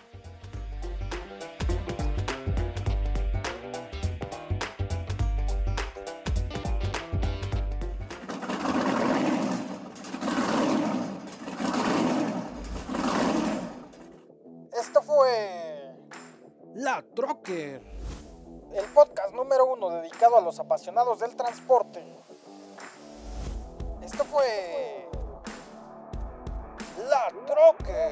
Esto 14.74 15.02
fue 15.02 15.96
La 16.76 17.06
Trucker 17.16 18.01
dedicado 19.90 20.38
a 20.38 20.42
los 20.42 20.60
apasionados 20.60 21.20
del 21.20 21.36
transporte. 21.36 22.06
Esto 24.04 24.24
fue 24.26 25.08
La 27.10 27.30
Troque. 27.46 28.12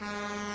you 0.00 0.47